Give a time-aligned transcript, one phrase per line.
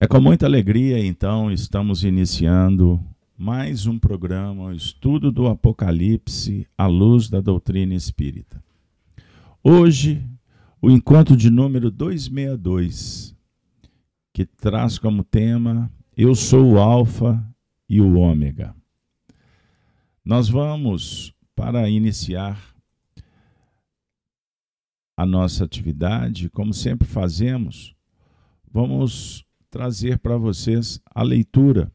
[0.00, 3.04] É com muita alegria, então, estamos iniciando
[3.36, 8.62] mais um programa, estudo do Apocalipse à luz da doutrina espírita.
[9.60, 10.24] Hoje,
[10.80, 13.36] o encontro de número 262,
[14.32, 17.44] que traz como tema Eu sou o Alfa
[17.88, 18.76] e o Ômega.
[20.24, 22.72] Nós vamos, para iniciar
[25.16, 27.96] a nossa atividade, como sempre fazemos,
[28.70, 29.44] vamos
[29.78, 31.88] trazer para vocês a leitura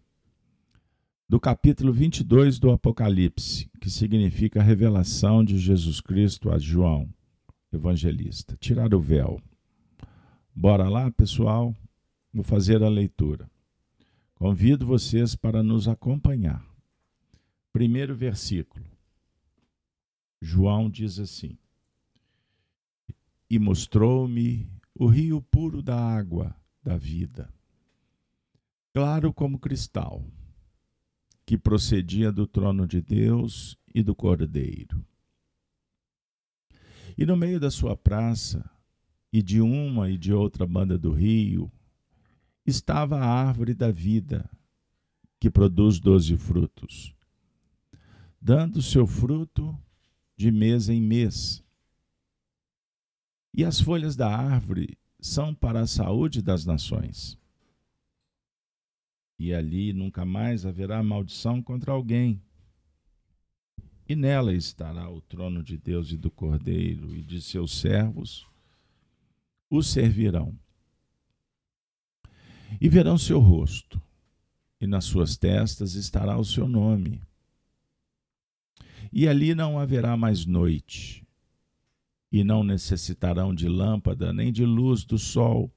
[1.27, 7.13] do capítulo 22 do Apocalipse, que significa a revelação de Jesus Cristo a João,
[7.73, 8.55] evangelista.
[8.55, 9.37] Tirar o véu.
[10.55, 11.75] Bora lá, pessoal?
[12.33, 13.51] Vou fazer a leitura.
[14.33, 16.65] Convido vocês para nos acompanhar.
[17.73, 18.85] Primeiro versículo.
[20.41, 21.57] João diz assim:
[23.49, 27.52] E mostrou-me o rio puro da água da vida
[28.93, 30.23] claro como cristal,
[31.45, 35.03] que procedia do trono de Deus e do Cordeiro.
[37.17, 38.69] E no meio da sua praça,
[39.31, 41.71] e de uma e de outra banda do rio,
[42.65, 44.47] estava a árvore da vida,
[45.39, 47.15] que produz doze frutos,
[48.39, 49.75] dando seu fruto
[50.37, 51.63] de mês em mês.
[53.53, 57.41] E as folhas da árvore são para a saúde das nações
[59.43, 62.41] e ali nunca mais haverá maldição contra alguém.
[64.07, 68.47] E nela estará o trono de Deus e do Cordeiro, e de seus servos
[69.69, 70.57] o servirão.
[72.79, 74.01] E verão seu rosto,
[74.79, 77.21] e nas suas testas estará o seu nome.
[79.11, 81.27] E ali não haverá mais noite,
[82.31, 85.69] e não necessitarão de lâmpada nem de luz do sol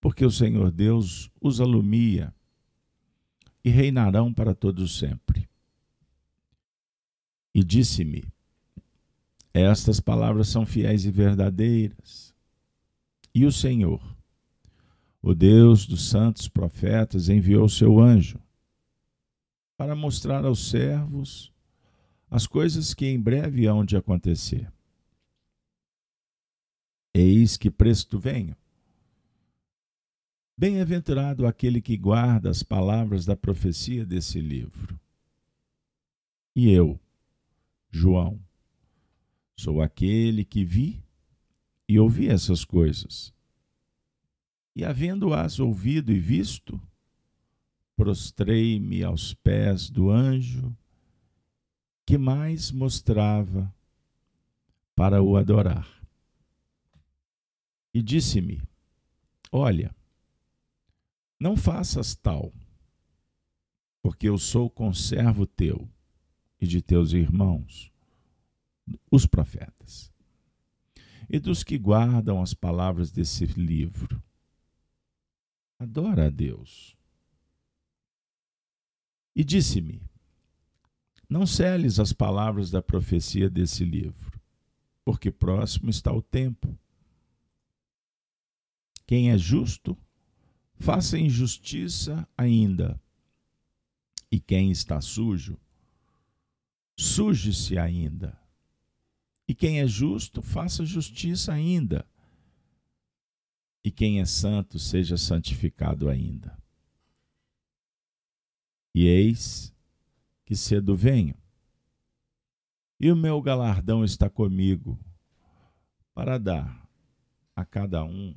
[0.00, 2.34] porque o Senhor Deus os alumia
[3.64, 5.48] e reinarão para todos sempre.
[7.54, 8.24] E disse-me:
[9.52, 12.34] Estas palavras são fiéis e verdadeiras.
[13.34, 14.02] E o Senhor,
[15.20, 18.40] o Deus dos santos profetas, enviou seu anjo
[19.76, 21.52] para mostrar aos servos
[22.30, 24.70] as coisas que em breve hão de acontecer.
[27.14, 28.56] Eis que presto venho.
[30.58, 34.98] Bem-aventurado aquele que guarda as palavras da profecia desse livro.
[36.52, 36.98] E eu,
[37.92, 38.40] João,
[39.56, 41.00] sou aquele que vi
[41.88, 43.32] e ouvi essas coisas.
[44.74, 46.82] E havendo-as ouvido e visto,
[47.94, 50.76] prostrei-me aos pés do anjo
[52.04, 53.72] que mais mostrava
[54.96, 55.88] para o adorar.
[57.94, 58.60] E disse-me:
[59.52, 59.94] Olha,
[61.38, 62.52] não faças tal,
[64.02, 65.88] porque eu sou conservo teu
[66.60, 67.92] e de teus irmãos,
[69.10, 70.12] os profetas,
[71.28, 74.22] e dos que guardam as palavras desse livro.
[75.78, 76.96] Adora a Deus.
[79.36, 80.02] E disse-me:
[81.28, 84.40] Não celes as palavras da profecia desse livro,
[85.04, 86.76] porque próximo está o tempo.
[89.06, 89.96] Quem é justo,
[90.78, 93.00] faça injustiça ainda.
[94.30, 95.58] E quem está sujo,
[96.96, 98.38] suje-se ainda.
[99.46, 102.06] E quem é justo, faça justiça ainda.
[103.84, 106.56] E quem é santo, seja santificado ainda.
[108.94, 109.74] E eis
[110.44, 111.34] que cedo venho,
[113.00, 114.98] e o meu galardão está comigo,
[116.14, 116.88] para dar
[117.54, 118.34] a cada um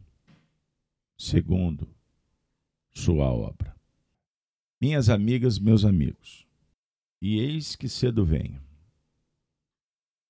[1.18, 1.90] segundo
[2.92, 3.76] sua obra.
[4.80, 6.46] Minhas amigas, meus amigos,
[7.22, 8.62] e eis que cedo venho,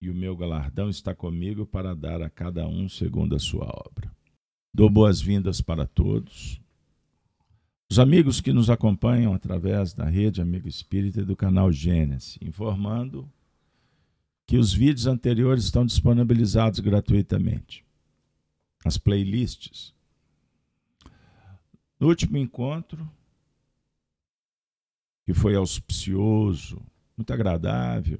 [0.01, 4.11] e o meu galardão está comigo para dar a cada um segundo a sua obra.
[4.73, 6.59] Dou boas-vindas para todos.
[7.89, 13.29] Os amigos que nos acompanham através da rede Amigo Espírita e do canal Gênesis, informando
[14.47, 17.85] que os vídeos anteriores estão disponibilizados gratuitamente.
[18.83, 19.93] As playlists
[22.01, 23.07] no último encontro,
[25.23, 26.83] que foi auspicioso,
[27.15, 28.19] muito agradável,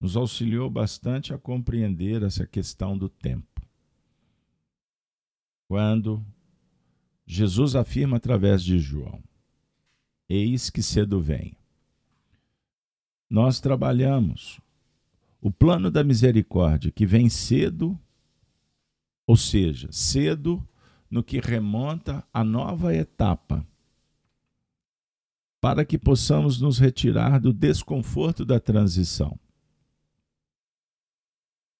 [0.00, 3.60] nos auxiliou bastante a compreender essa questão do tempo.
[5.68, 6.24] Quando
[7.26, 9.22] Jesus afirma através de João:
[10.26, 11.54] Eis que cedo vem.
[13.28, 14.58] Nós trabalhamos
[15.42, 18.00] o plano da misericórdia que vem cedo,
[19.26, 20.66] ou seja, cedo
[21.10, 23.66] no que remonta à nova etapa,
[25.60, 29.38] para que possamos nos retirar do desconforto da transição.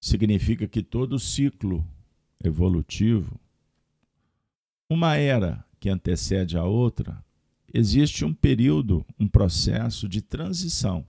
[0.01, 1.87] Significa que todo ciclo
[2.43, 3.39] evolutivo,
[4.89, 7.25] uma era que antecede a outra,
[7.73, 11.07] existe um período, um processo de transição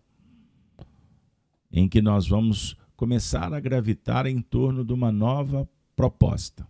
[1.71, 6.67] em que nós vamos começar a gravitar em torno de uma nova proposta.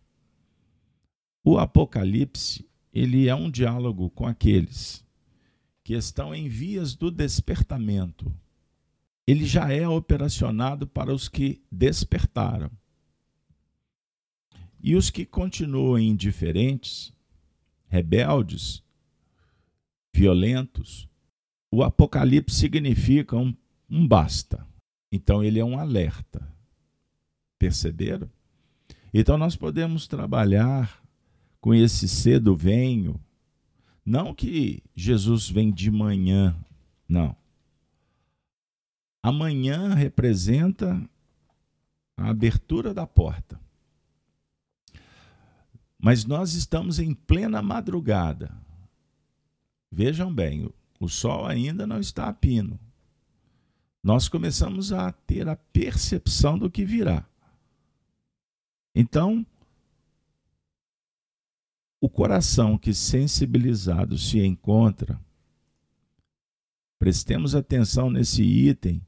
[1.44, 5.04] O Apocalipse, ele é um diálogo com aqueles
[5.84, 8.34] que estão em vias do despertamento.
[9.26, 12.70] Ele já é operacionado para os que despertaram.
[14.80, 17.14] E os que continuam indiferentes,
[17.88, 18.84] rebeldes,
[20.14, 21.08] violentos,
[21.72, 23.56] o Apocalipse significa um,
[23.90, 24.68] um basta.
[25.12, 26.48] Então ele é um alerta.
[27.58, 28.30] Perceberam?
[29.14, 31.00] Então nós podemos trabalhar
[31.62, 33.22] com esse cedo venho,
[34.04, 36.56] não que Jesus vem de manhã,
[37.08, 37.36] não.
[39.22, 41.08] Amanhã representa
[42.18, 43.62] a abertura da porta.
[46.00, 48.52] Mas nós estamos em plena madrugada.
[49.92, 50.68] Vejam bem,
[51.00, 52.80] o sol ainda não está a pino.
[54.04, 57.24] Nós começamos a ter a percepção do que virá.
[58.96, 59.46] Então,
[62.01, 65.21] o coração que sensibilizado se encontra,
[66.98, 69.06] prestemos atenção nesse item,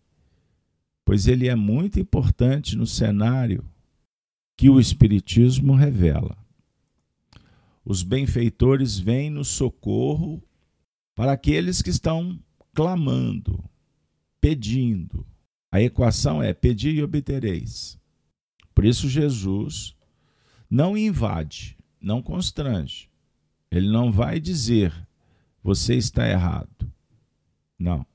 [1.04, 3.68] pois ele é muito importante no cenário
[4.56, 6.38] que o Espiritismo revela.
[7.84, 10.42] Os benfeitores vêm no socorro
[11.16, 12.40] para aqueles que estão
[12.76, 13.64] clamando,
[14.40, 15.26] pedindo.
[15.72, 18.00] A equação é pedir e obtereis.
[18.74, 19.96] Por isso, Jesus
[20.70, 21.73] não invade,
[22.04, 23.10] não constrange.
[23.72, 24.94] Ele não vai dizer,
[25.64, 26.92] você está errado.
[27.80, 28.06] Não.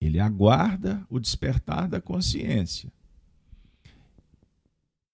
[0.00, 2.90] Ele aguarda o despertar da consciência.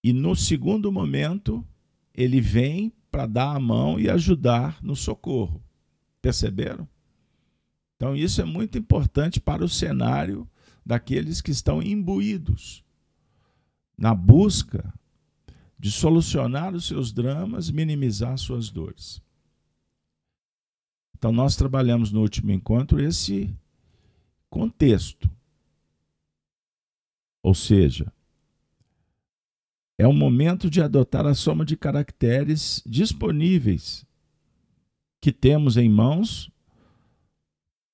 [0.03, 1.67] E no segundo momento,
[2.15, 5.63] ele vem para dar a mão e ajudar no socorro.
[6.23, 6.89] Perceberam?
[7.97, 10.49] Então, isso é muito importante para o cenário
[10.85, 12.85] daqueles que estão imbuídos
[13.97, 14.93] na busca
[15.85, 19.23] de solucionar os seus dramas, minimizar suas dores.
[21.15, 23.55] Então, nós trabalhamos no último encontro esse
[24.49, 25.31] contexto.
[27.43, 28.11] Ou seja,
[29.99, 34.07] é o momento de adotar a soma de caracteres disponíveis
[35.21, 36.51] que temos em mãos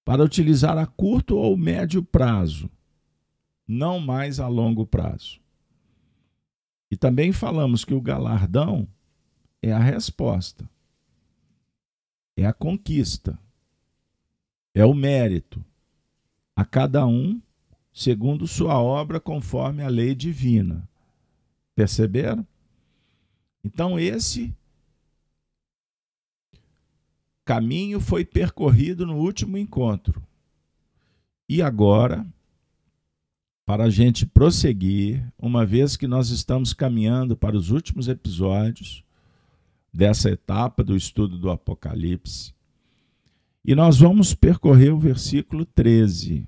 [0.05, 2.71] para utilizar a curto ou médio prazo,
[3.67, 5.41] não mais a longo prazo.
[6.91, 8.89] E também falamos que o galardão
[9.63, 10.69] é a resposta,
[12.37, 13.39] é a conquista,
[14.75, 15.65] é o mérito,
[16.57, 17.41] a cada um
[17.93, 20.89] segundo sua obra, conforme a lei divina.
[21.75, 22.47] Perceberam?
[23.63, 24.55] Então, esse
[27.45, 30.23] caminho foi percorrido no último encontro.
[31.49, 32.27] E agora
[33.71, 39.05] para a gente prosseguir, uma vez que nós estamos caminhando para os últimos episódios
[39.95, 42.53] dessa etapa do estudo do Apocalipse.
[43.65, 46.45] E nós vamos percorrer o versículo 13,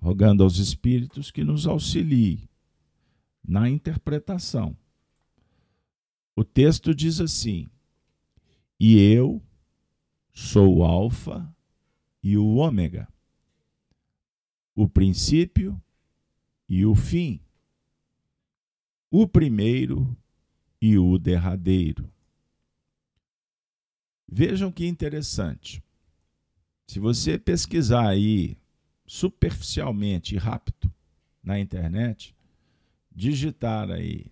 [0.00, 2.48] rogando aos Espíritos que nos auxiliem
[3.46, 4.76] na interpretação.
[6.34, 7.68] O texto diz assim:
[8.80, 9.40] E eu
[10.32, 11.48] sou o Alfa
[12.20, 13.06] e o Ômega,
[14.74, 15.80] o princípio
[16.68, 17.40] e o fim,
[19.10, 20.16] o primeiro
[20.80, 22.10] e o derradeiro.
[24.26, 25.82] Vejam que interessante.
[26.86, 28.56] Se você pesquisar aí
[29.06, 30.92] superficialmente e rápido
[31.42, 32.34] na internet,
[33.10, 34.26] digitar aí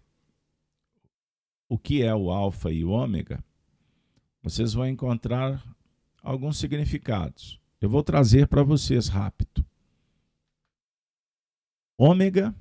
[1.68, 3.42] o que é o alfa e o ômega,
[4.42, 5.64] vocês vão encontrar
[6.22, 7.58] alguns significados.
[7.80, 9.64] Eu vou trazer para vocês rápido.
[11.98, 12.54] Ômega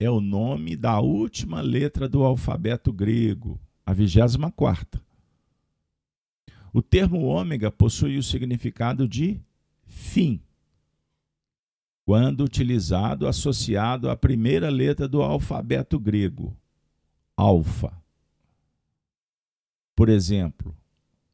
[0.00, 5.04] é o nome da última letra do alfabeto grego, a vigésima quarta.
[6.72, 9.38] O termo ômega possui o significado de
[9.84, 10.40] fim,
[12.06, 16.56] quando utilizado associado à primeira letra do alfabeto grego,
[17.36, 17.92] alfa.
[19.94, 20.74] Por exemplo,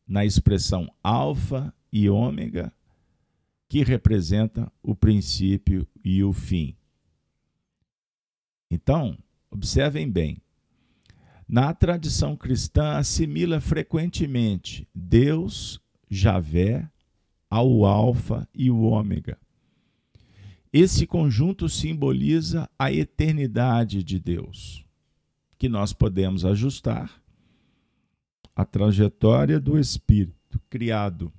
[0.06, 2.72] na expressão alfa e ômega,
[3.68, 6.76] que representa o princípio e o fim.
[8.70, 9.18] Então,
[9.50, 10.40] observem bem.
[11.48, 16.88] Na tradição cristã, assimila frequentemente Deus, Javé,
[17.50, 19.36] ao Alfa e o Ômega.
[20.72, 24.84] Esse conjunto simboliza a eternidade de Deus,
[25.58, 27.20] que nós podemos ajustar
[28.54, 31.32] a trajetória do Espírito criado.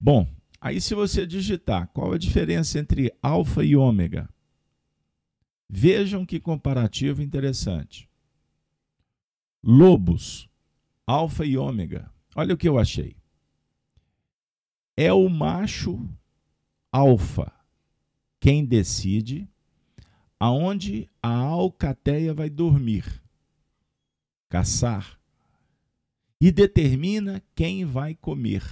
[0.00, 0.26] Bom,
[0.58, 4.28] aí se você digitar qual a diferença entre alfa e ômega,
[5.76, 8.08] vejam que comparativo interessante.
[9.60, 10.48] Lobos,
[11.04, 12.08] alfa e ômega.
[12.36, 13.16] Olha o que eu achei.
[14.96, 16.08] É o macho
[16.92, 17.52] alfa
[18.38, 19.48] quem decide
[20.38, 23.20] aonde a alcateia vai dormir,
[24.48, 25.18] caçar,
[26.40, 28.62] e determina quem vai comer.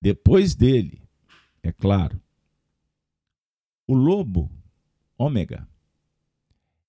[0.00, 1.00] Depois dele,
[1.62, 2.20] é claro.
[3.86, 4.50] O lobo,
[5.18, 5.68] ômega,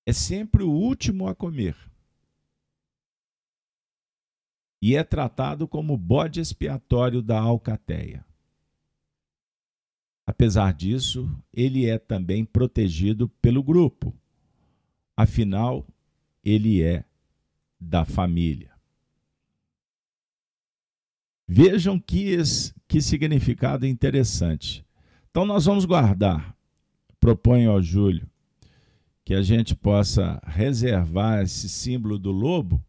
[0.05, 1.75] é sempre o último a comer.
[4.81, 8.25] E é tratado como bode expiatório da alcateia.
[10.25, 14.15] Apesar disso, ele é também protegido pelo grupo.
[15.17, 15.86] Afinal,
[16.43, 17.03] ele é
[17.79, 18.71] da família.
[21.48, 22.38] Vejam que,
[22.88, 24.86] que significado interessante.
[25.31, 26.55] Então, nós vamos guardar,
[27.19, 28.27] proponho ao Júlio,
[29.25, 32.83] que a gente possa reservar esse símbolo do lobo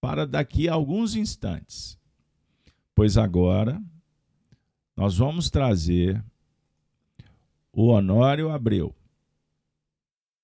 [0.00, 1.98] para daqui a alguns instantes.
[2.94, 3.82] Pois agora
[4.96, 6.22] nós vamos trazer
[7.72, 8.94] o Honório Abreu,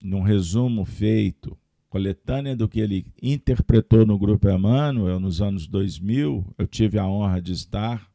[0.01, 1.59] num resumo feito,
[1.91, 6.55] coletânea do que ele interpretou no Grupo Emmanuel nos anos 2000.
[6.57, 8.11] Eu tive a honra de estar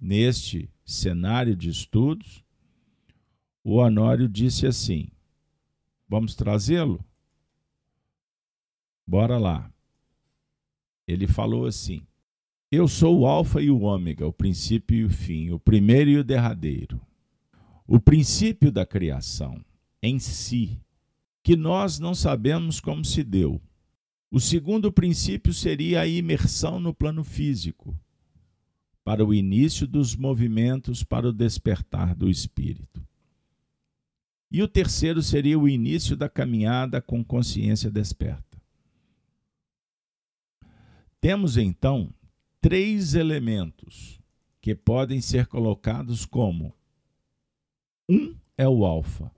[0.00, 2.43] neste cenário de estudos.
[3.64, 5.08] O Honório disse assim:
[6.08, 7.04] Vamos trazê-lo?
[9.06, 9.72] Bora lá.
[11.08, 12.06] Ele falou assim:
[12.74, 16.18] eu sou o Alfa e o Ômega, o princípio e o fim, o primeiro e
[16.18, 17.00] o derradeiro.
[17.86, 19.64] O princípio da criação
[20.02, 20.80] em si,
[21.40, 23.62] que nós não sabemos como se deu.
[24.28, 27.96] O segundo princípio seria a imersão no plano físico,
[29.04, 33.06] para o início dos movimentos para o despertar do espírito.
[34.54, 38.62] E o terceiro seria o início da caminhada com consciência desperta.
[41.20, 42.14] Temos então
[42.60, 44.20] três elementos
[44.60, 46.72] que podem ser colocados como
[48.08, 49.28] um é o alfa,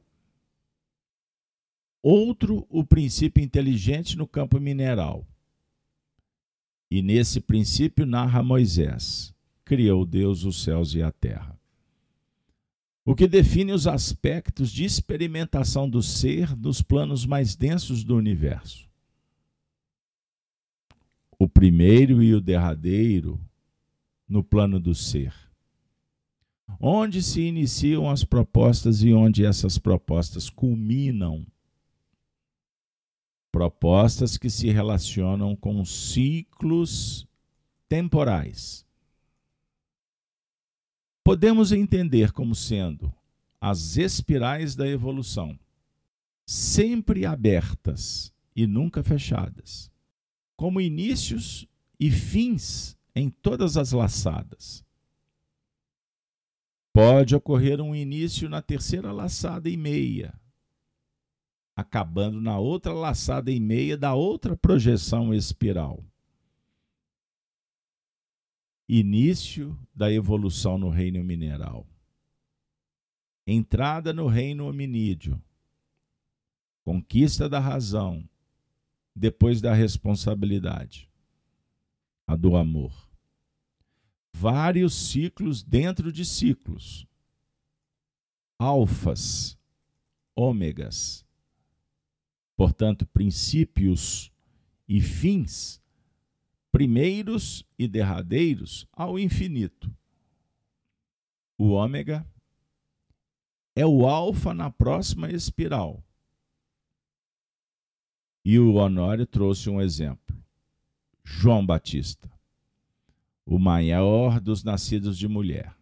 [2.02, 5.26] outro o princípio inteligente no campo mineral.
[6.90, 11.58] E nesse princípio narra Moisés: criou Deus os céus e a terra.
[13.06, 18.86] O que define os aspectos de experimentação do ser nos planos mais densos do universo
[21.38, 23.40] o primeiro e o derradeiro
[24.28, 25.34] no plano do ser.
[26.80, 31.46] Onde se iniciam as propostas e onde essas propostas culminam?
[33.52, 37.26] Propostas que se relacionam com ciclos
[37.88, 38.85] temporais.
[41.26, 43.12] Podemos entender como sendo
[43.60, 45.58] as espirais da evolução,
[46.46, 49.90] sempre abertas e nunca fechadas
[50.56, 51.66] como inícios
[51.98, 54.84] e fins em todas as laçadas.
[56.92, 60.32] Pode ocorrer um início na terceira laçada e meia,
[61.74, 66.04] acabando na outra laçada e meia da outra projeção espiral.
[68.88, 71.86] Início da evolução no reino mineral.
[73.46, 75.40] Entrada no reino hominídeo.
[76.84, 78.28] Conquista da razão
[79.14, 81.10] depois da responsabilidade,
[82.26, 82.92] a do amor.
[84.32, 87.06] Vários ciclos dentro de ciclos.
[88.58, 89.58] Alfas,
[90.34, 91.24] ômegas.
[92.54, 94.30] Portanto, princípios
[94.86, 95.82] e fins,
[96.76, 99.90] primeiros e derradeiros ao infinito.
[101.56, 102.30] O ômega
[103.74, 106.04] é o alfa na próxima espiral
[108.44, 110.36] e o Honório trouxe um exemplo.
[111.24, 112.30] João Batista,
[113.46, 115.74] o maior dos nascidos de mulher,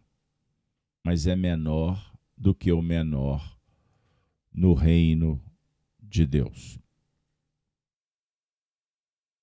[1.03, 3.59] mas é menor do que o menor
[4.49, 5.43] no reino
[6.01, 6.79] de Deus.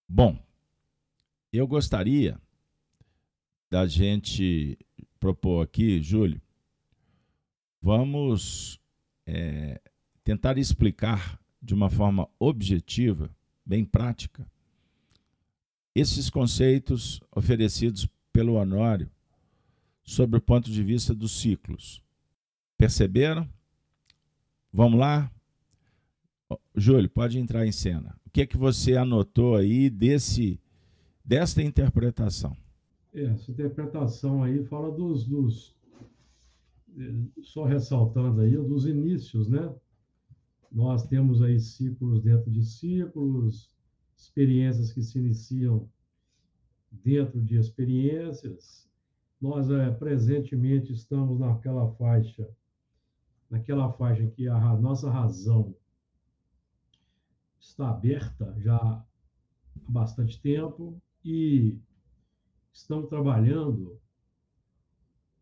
[0.08, 0.42] Bom,
[1.58, 2.40] eu gostaria
[3.70, 4.78] da gente
[5.20, 6.40] propor aqui, Júlio,
[7.80, 8.80] vamos
[9.26, 9.80] é,
[10.24, 13.30] tentar explicar de uma forma objetiva,
[13.64, 14.46] bem prática,
[15.94, 19.10] esses conceitos oferecidos pelo Honório
[20.02, 22.02] sobre o ponto de vista dos ciclos.
[22.76, 23.48] Perceberam?
[24.72, 25.30] Vamos lá?
[26.74, 28.18] Júlio, pode entrar em cena.
[28.26, 30.58] O que é que você anotou aí desse
[31.32, 32.54] desta interpretação?
[33.14, 35.74] É, essa interpretação aí fala dos, dos
[37.42, 39.74] só ressaltando aí dos inícios, né?
[40.70, 43.70] Nós temos aí ciclos dentro de ciclos,
[44.14, 45.88] experiências que se iniciam
[46.90, 48.86] dentro de experiências.
[49.40, 52.46] Nós é, presentemente estamos naquela faixa,
[53.48, 55.74] naquela faixa que a nossa razão
[57.58, 59.02] está aberta já há
[59.88, 61.78] bastante tempo e
[62.72, 64.00] estamos trabalhando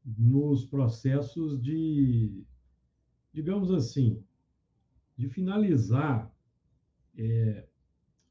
[0.05, 2.45] nos processos de,
[3.33, 4.23] digamos assim,
[5.17, 6.35] de finalizar
[7.17, 7.69] é,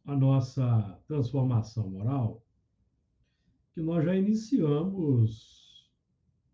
[0.05, 2.43] a nossa transformação moral,
[3.73, 5.89] que nós já iniciamos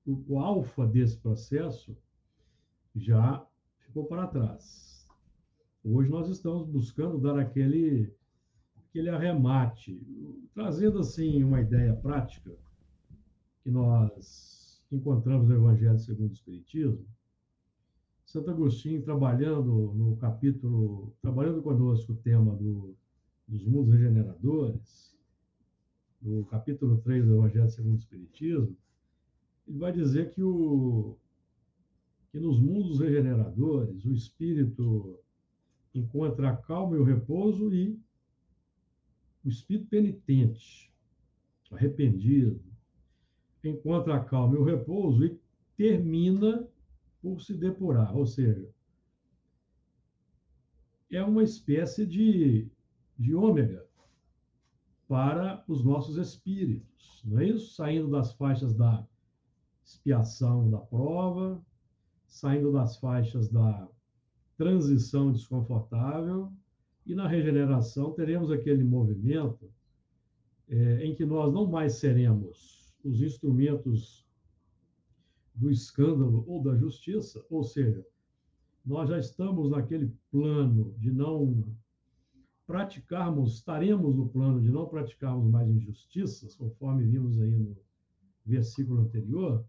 [0.05, 1.97] o, o alfa desse processo
[2.95, 3.45] já
[3.79, 5.07] ficou para trás.
[5.83, 8.13] Hoje nós estamos buscando dar aquele
[8.95, 10.01] aquele arremate,
[10.53, 12.55] trazendo assim uma ideia prática
[13.61, 17.05] que nós encontramos no Evangelho segundo o Espiritismo.
[18.25, 22.95] Santo Agostinho trabalhando no capítulo, trabalhando conosco o tema do,
[23.45, 25.13] dos mundos regeneradores,
[26.21, 28.77] no capítulo 3 do Evangelho segundo o Espiritismo,
[29.67, 31.17] ele vai dizer que, o,
[32.31, 35.19] que nos mundos regeneradores o espírito
[35.93, 38.04] encontra a calma e o repouso e
[39.45, 40.91] o espírito penitente,
[41.71, 42.59] arrependido,
[43.63, 45.39] encontra a calma e o repouso e
[45.77, 46.67] termina
[47.21, 48.67] por se depurar, ou seja,
[51.11, 52.67] é uma espécie de,
[53.17, 53.85] de ômega
[55.07, 57.75] para os nossos espíritos, não é isso?
[57.75, 59.05] Saindo das faixas da
[59.83, 61.63] expiação da prova,
[62.25, 63.87] saindo das faixas da
[64.57, 66.51] transição desconfortável
[67.05, 69.71] e na regeneração teremos aquele movimento
[70.67, 74.25] é, em que nós não mais seremos os instrumentos
[75.53, 78.05] do escândalo ou da justiça, ou seja,
[78.85, 81.65] nós já estamos naquele plano de não
[82.67, 87.77] praticarmos, estaremos no plano de não praticarmos mais injustiças, conforme vimos aí no
[88.45, 89.63] versículo anterior.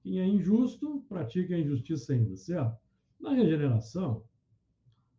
[0.00, 2.78] Quem é injusto, pratica a injustiça ainda, certo?
[3.20, 4.24] Na regeneração,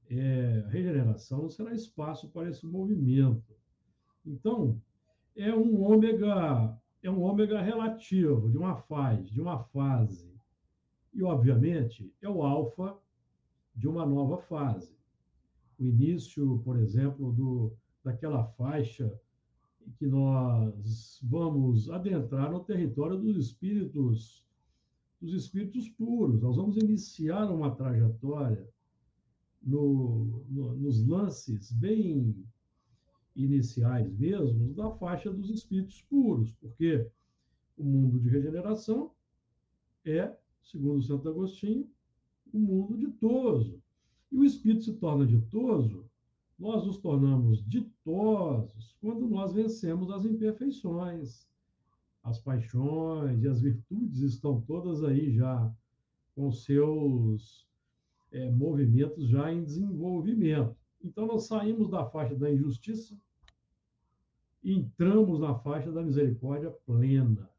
[0.09, 3.55] é, regeneração não será espaço para esse movimento.
[4.25, 4.81] Então,
[5.35, 10.33] é um ômega, é um ômega relativo de uma fase, de uma fase.
[11.13, 12.97] E, obviamente, é o alfa
[13.75, 14.95] de uma nova fase.
[15.79, 19.13] O início, por exemplo, do, daquela faixa
[19.97, 24.45] que nós vamos adentrar no território dos espíritos
[25.19, 26.41] dos espíritos puros.
[26.41, 28.67] Nós vamos iniciar uma trajetória
[29.61, 32.35] no, no, nos lances bem
[33.35, 37.07] iniciais mesmo, da faixa dos espíritos puros, porque
[37.77, 39.11] o mundo de regeneração
[40.05, 41.87] é, segundo Santo Agostinho,
[42.53, 43.81] o um mundo ditoso.
[44.31, 46.05] E o espírito se torna ditoso,
[46.57, 51.47] nós nos tornamos ditosos quando nós vencemos as imperfeições,
[52.23, 55.73] as paixões e as virtudes estão todas aí já
[56.35, 57.67] com seus
[58.31, 60.75] é, movimentos já em desenvolvimento.
[61.03, 63.17] Então, nós saímos da faixa da injustiça
[64.63, 67.49] e entramos na faixa da misericórdia plena.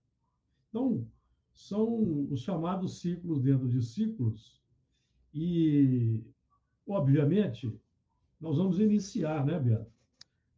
[0.69, 1.07] Então,
[1.55, 4.59] são os chamados ciclos dentro de ciclos,
[5.35, 6.25] e,
[6.87, 7.73] obviamente,
[8.41, 9.91] nós vamos iniciar, né, Beto?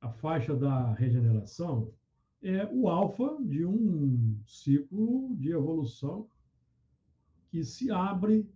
[0.00, 1.92] A faixa da regeneração
[2.42, 6.26] é o alfa de um ciclo de evolução
[7.50, 8.48] que se abre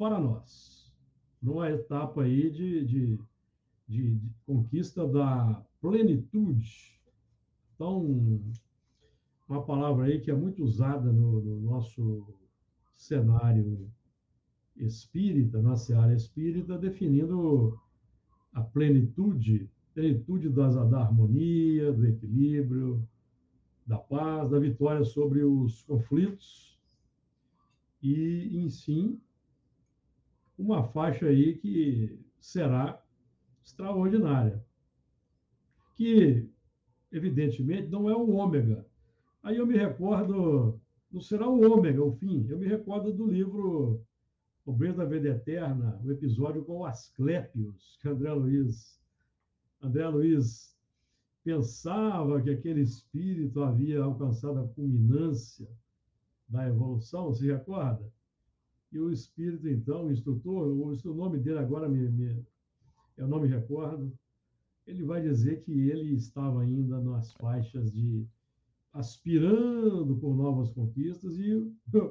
[0.00, 0.90] para nós,
[1.42, 3.18] numa etapa aí de, de,
[3.86, 6.98] de, de conquista da plenitude.
[7.74, 8.40] Então,
[9.46, 12.26] uma palavra aí que é muito usada no, no nosso
[12.96, 13.92] cenário
[14.74, 17.78] espírita, na seara espírita, definindo
[18.54, 23.06] a plenitude, plenitude das, da harmonia, do equilíbrio,
[23.86, 26.80] da paz, da vitória sobre os conflitos
[28.02, 29.20] e, enfim,
[30.60, 33.02] uma faixa aí que será
[33.64, 34.62] extraordinária.
[35.94, 36.48] Que,
[37.10, 38.86] evidentemente, não é o ômega.
[39.42, 40.78] Aí eu me recordo,
[41.10, 42.46] não será o ômega, o fim.
[42.48, 44.04] Eu me recordo do livro
[44.64, 49.00] o Breno da Vida Eterna, o episódio com o Asclépios, que André Luiz,
[49.82, 50.76] André Luiz
[51.42, 55.66] pensava que aquele espírito havia alcançado a culminância
[56.46, 58.12] da evolução, se recorda?
[58.92, 62.44] E o espírito, então, o instrutor, o, nome dele agora me, me,
[63.16, 64.12] eu não me recordo,
[64.86, 68.26] ele vai dizer que ele estava ainda nas faixas de
[68.92, 71.72] aspirando por novas conquistas e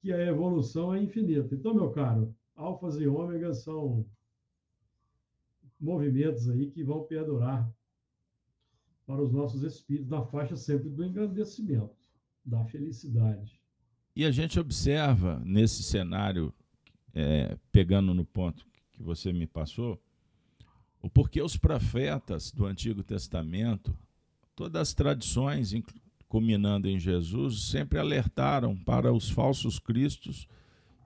[0.00, 1.54] que a evolução é infinita.
[1.54, 4.06] Então, meu caro, alfas e ômegas são
[5.78, 7.70] movimentos aí que vão perdurar
[9.06, 11.94] para os nossos espíritos na faixa sempre do engrandecimento,
[12.44, 13.55] da felicidade.
[14.16, 16.50] E a gente observa nesse cenário,
[17.12, 20.02] é, pegando no ponto que você me passou,
[21.02, 23.94] o porquê os profetas do Antigo Testamento,
[24.54, 25.74] todas as tradições,
[26.28, 30.48] culminando em Jesus, sempre alertaram para os falsos cristos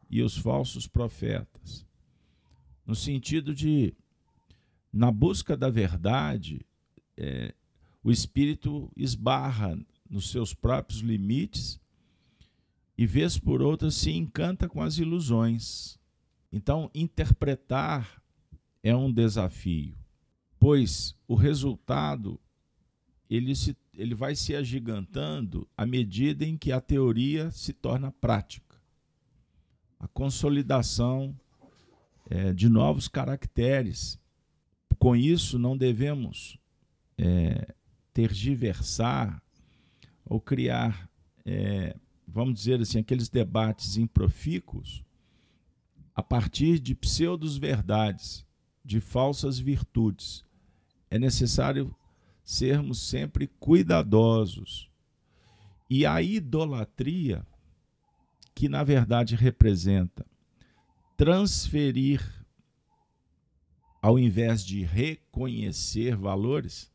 [0.09, 1.85] e os falsos profetas.
[2.87, 3.93] No sentido de,
[4.93, 6.65] na busca da verdade,
[7.17, 7.53] é,
[8.05, 9.77] o espírito esbarra
[10.09, 11.81] nos seus próprios limites
[13.01, 15.99] e, vez por outra, se encanta com as ilusões.
[16.53, 18.23] Então, interpretar
[18.83, 19.97] é um desafio,
[20.59, 22.39] pois o resultado
[23.31, 28.77] ele, se, ele vai se agigantando à medida em que a teoria se torna prática.
[29.99, 31.35] A consolidação
[32.29, 34.21] é, de novos caracteres.
[34.99, 36.59] Com isso, não devemos
[37.17, 37.75] é,
[38.13, 39.43] tergiversar
[40.23, 41.11] ou criar,
[41.47, 41.97] é,
[42.33, 45.03] vamos dizer assim, aqueles debates improfícuos
[46.15, 48.45] a partir de pseudos-verdades,
[48.85, 50.45] de falsas virtudes.
[51.11, 51.95] É necessário
[52.45, 54.91] sermos sempre cuidadosos.
[55.89, 57.47] E a idolatria,
[58.55, 60.27] que na verdade representa
[61.17, 62.23] transferir,
[64.01, 66.91] ao invés de reconhecer valores,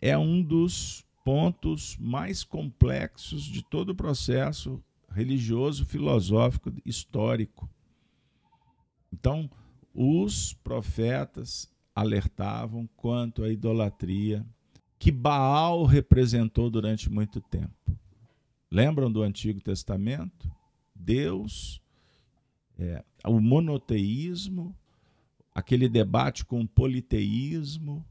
[0.00, 7.68] é um dos pontos mais complexos de todo o processo religioso, filosófico, histórico.
[9.12, 9.50] Então,
[9.94, 14.46] os profetas alertavam quanto à idolatria
[14.98, 17.98] que Baal representou durante muito tempo.
[18.70, 20.50] Lembram do Antigo Testamento?
[20.94, 21.80] Deus,
[22.78, 24.76] é, o monoteísmo,
[25.54, 28.04] aquele debate com o politeísmo,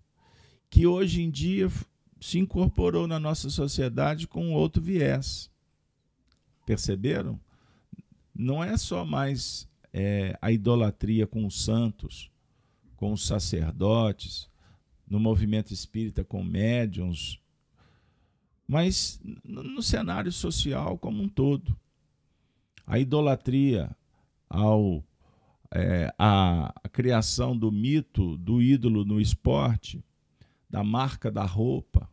[0.69, 1.69] que hoje em dia
[2.19, 5.49] se incorporou na nossa sociedade com outro viés.
[6.65, 7.39] Perceberam?
[8.36, 12.32] Não é só mais é, a idolatria com os santos,
[12.95, 14.49] com os sacerdotes,
[15.08, 17.39] no movimento espírita com médiums,
[18.67, 21.75] mas no cenário social como um todo.
[22.86, 23.89] A idolatria
[24.47, 25.03] ao
[25.71, 30.03] é, a, a criação do mito do ídolo no esporte,
[30.69, 32.09] da marca da roupa.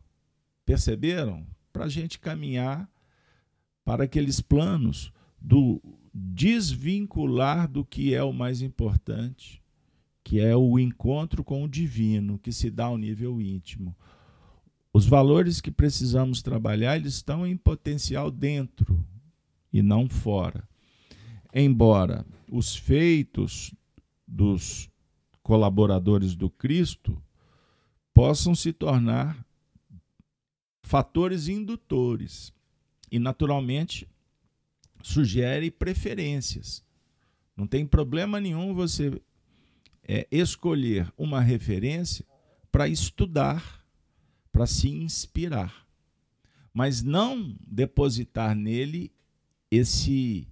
[0.67, 1.47] Perceberam?
[1.71, 2.89] Para a gente caminhar
[3.85, 5.81] para aqueles planos do
[6.13, 9.63] desvincular do que é o mais importante,
[10.25, 13.95] que é o encontro com o divino, que se dá ao nível íntimo.
[14.91, 19.05] Os valores que precisamos trabalhar, eles estão em potencial dentro
[19.71, 20.67] e não fora.
[21.53, 23.73] Embora os feitos
[24.27, 24.89] dos
[25.41, 27.23] colaboradores do Cristo
[28.13, 29.46] possam se tornar
[30.87, 32.53] fatores indutores
[33.11, 34.07] e, naturalmente,
[35.03, 36.81] sugere preferências.
[37.55, 39.21] Não tem problema nenhum você
[40.07, 42.25] é, escolher uma referência
[42.71, 43.85] para estudar,
[44.49, 45.85] para se inspirar,
[46.73, 49.11] mas não depositar nele
[49.69, 50.47] esse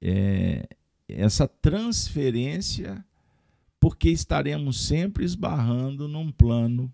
[0.00, 0.68] é,
[1.08, 3.04] essa transferência
[3.80, 6.92] porque estaremos sempre esbarrando num plano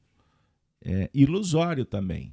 [0.81, 2.33] é, ilusório também.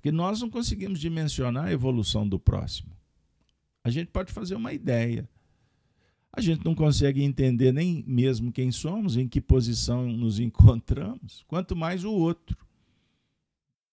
[0.00, 2.90] Porque nós não conseguimos dimensionar a evolução do próximo.
[3.84, 5.28] A gente pode fazer uma ideia.
[6.32, 11.76] A gente não consegue entender nem mesmo quem somos, em que posição nos encontramos, quanto
[11.76, 12.56] mais o outro.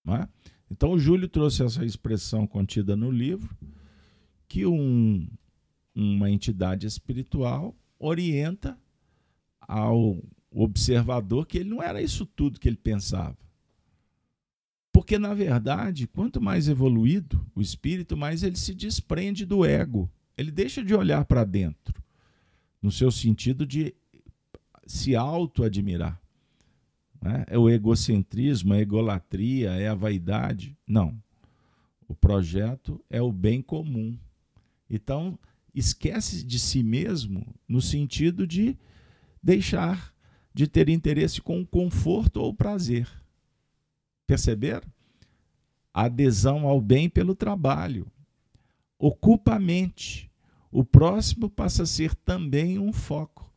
[0.07, 0.29] É?
[0.71, 3.53] Então, o Júlio trouxe essa expressão contida no livro,
[4.47, 5.27] que um,
[5.93, 8.79] uma entidade espiritual orienta
[9.59, 13.37] ao observador que ele não era isso tudo que ele pensava.
[14.97, 20.09] Porque, na verdade, quanto mais evoluído o espírito, mais ele se desprende do ego.
[20.35, 22.03] Ele deixa de olhar para dentro,
[22.81, 23.93] no seu sentido de
[24.87, 26.19] se auto-admirar.
[27.21, 27.45] Né?
[27.45, 30.75] É o egocentrismo, a egolatria, é a vaidade.
[30.87, 31.15] Não.
[32.07, 34.17] O projeto é o bem comum.
[34.89, 35.37] Então,
[35.75, 38.75] esquece de si mesmo no sentido de
[39.43, 40.11] deixar
[40.55, 43.07] de ter interesse com o conforto ou o prazer.
[44.27, 44.87] Perceberam?
[45.93, 48.05] Adesão ao bem pelo trabalho.
[48.99, 50.29] Ocupa a mente.
[50.69, 53.51] O próximo passa a ser também um foco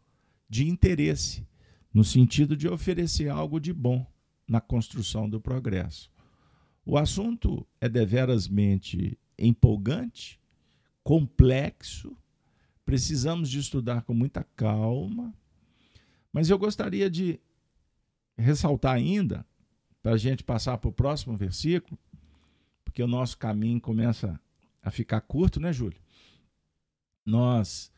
[0.49, 1.47] de interesse,
[1.93, 4.07] no sentido de oferecer algo de bom
[4.49, 6.11] na construção do progresso.
[6.87, 10.41] O assunto é deverasmente empolgante,
[11.03, 12.17] complexo,
[12.85, 15.35] precisamos de estudar com muita calma,
[16.33, 17.41] mas eu gostaria de
[18.37, 19.47] ressaltar ainda,
[20.03, 21.99] para a gente passar para o próximo versículo,
[22.85, 24.41] porque o nosso caminho começa
[24.83, 26.01] a ficar curto, né, Júlio?
[27.25, 27.93] Nós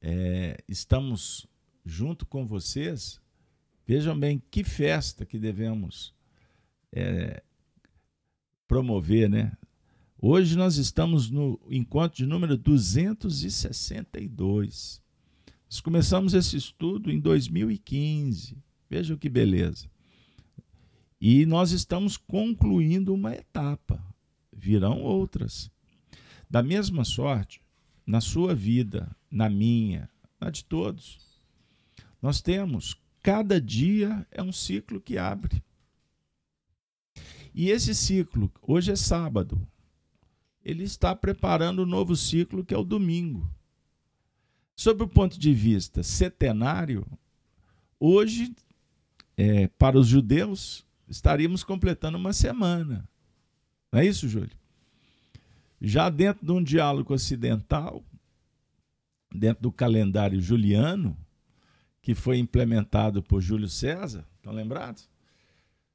[0.00, 1.46] é, estamos
[1.84, 3.20] junto com vocês.
[3.86, 6.12] Vejam bem que festa que devemos
[6.92, 7.40] é,
[8.66, 9.52] promover, né?
[10.18, 15.00] Hoje nós estamos no encontro de número 262.
[15.66, 18.56] Nós começamos esse estudo em 2015.
[18.88, 19.90] Vejam que beleza.
[21.20, 24.02] E nós estamos concluindo uma etapa.
[24.52, 25.70] Virão outras.
[26.48, 27.60] Da mesma sorte,
[28.06, 30.08] na sua vida, na minha,
[30.40, 31.18] na de todos,
[32.22, 35.60] nós temos cada dia é um ciclo que abre.
[37.52, 39.60] E esse ciclo, hoje é sábado,
[40.62, 43.50] ele está preparando um novo ciclo que é o domingo.
[44.76, 47.04] Sob o ponto de vista setenário,
[47.98, 48.54] hoje,
[49.36, 53.08] é, para os judeus, estaríamos completando uma semana.
[53.92, 54.56] Não é isso, Júlio?
[55.80, 58.02] Já dentro de um diálogo ocidental,
[59.32, 61.16] dentro do calendário juliano,
[62.00, 65.08] que foi implementado por Júlio César, estão lembrados?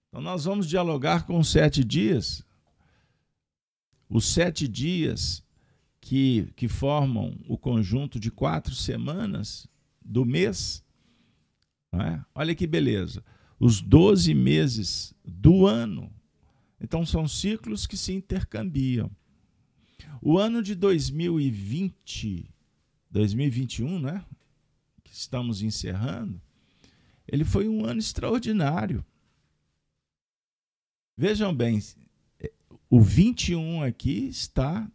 [0.09, 2.45] Então, nós vamos dialogar com os sete dias.
[4.09, 5.43] Os sete dias
[6.01, 9.67] que, que formam o conjunto de quatro semanas
[10.03, 10.83] do mês.
[11.93, 12.19] É?
[12.35, 13.23] Olha que beleza.
[13.63, 16.11] Os doze meses do ano.
[16.79, 19.11] Então, são ciclos que se intercambiam.
[20.19, 22.49] O ano de 2020,
[23.11, 24.25] 2021, né?
[25.03, 26.41] que estamos encerrando,
[27.27, 29.05] ele foi um ano extraordinário.
[31.15, 31.79] Vejam bem,
[32.89, 34.91] o 21 aqui está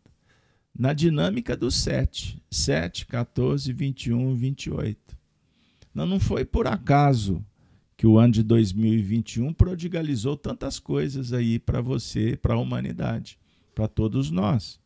[0.77, 2.43] na dinâmica do 7.
[2.51, 5.17] 7, 14, 21, 28.
[5.95, 7.47] Não, não foi por acaso
[7.97, 13.39] que o ano de 2021 prodigalizou tantas coisas aí para você, para a humanidade,
[13.75, 14.79] para todos nós.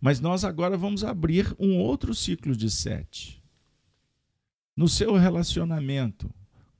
[0.00, 3.42] Mas nós agora vamos abrir um outro ciclo de sete.
[4.76, 6.32] No seu relacionamento,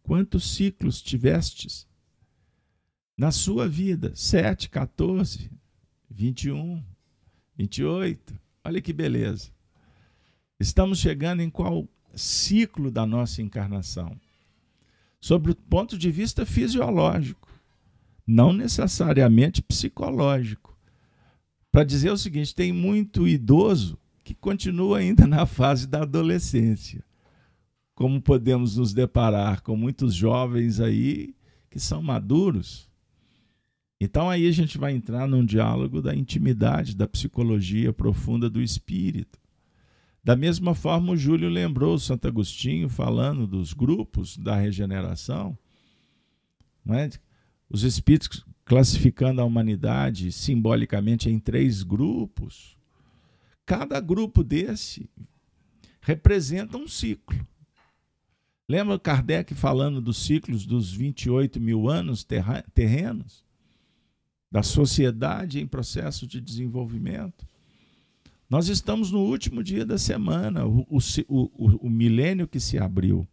[0.02, 1.86] quantos ciclos tivestes?
[3.16, 5.48] Na sua vida, 7, 14,
[6.10, 6.82] 21,
[7.56, 8.34] 28.
[8.64, 9.52] Olha que beleza.
[10.58, 14.18] Estamos chegando em qual ciclo da nossa encarnação?
[15.24, 17.48] Sobre o ponto de vista fisiológico,
[18.26, 20.76] não necessariamente psicológico.
[21.72, 27.02] Para dizer o seguinte, tem muito idoso que continua ainda na fase da adolescência.
[27.94, 31.34] Como podemos nos deparar com muitos jovens aí
[31.70, 32.86] que são maduros,
[33.98, 39.38] então aí a gente vai entrar num diálogo da intimidade, da psicologia profunda do espírito.
[40.24, 45.56] Da mesma forma, o Júlio lembrou Santo Agostinho falando dos grupos da regeneração,
[46.88, 47.10] é?
[47.68, 52.76] os espíritos classificando a humanidade simbolicamente em três grupos.
[53.66, 55.08] Cada grupo desse
[56.00, 57.46] representa um ciclo.
[58.66, 62.26] Lembra Kardec falando dos ciclos dos 28 mil anos
[62.72, 63.44] terrenos?
[64.54, 67.44] da sociedade em processo de desenvolvimento.
[68.48, 73.26] Nós estamos no último dia da semana, o, o, o, o milênio que se abriu.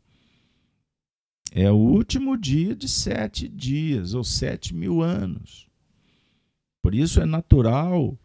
[1.52, 5.68] É o último dia de sete dias, ou sete mil anos.
[6.82, 8.18] Por isso é natural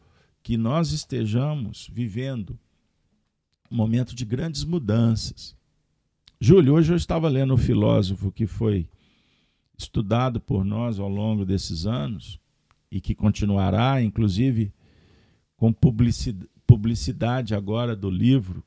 [0.43, 2.59] que nós estejamos vivendo
[3.71, 5.57] um momento de grandes mudanças.
[6.41, 8.89] Júlio, hoje eu estava lendo um filósofo que foi
[9.77, 12.39] estudado por nós ao longo desses anos,
[12.91, 14.73] e que continuará, inclusive,
[15.57, 16.49] com publicidade
[17.55, 18.63] agora do livro,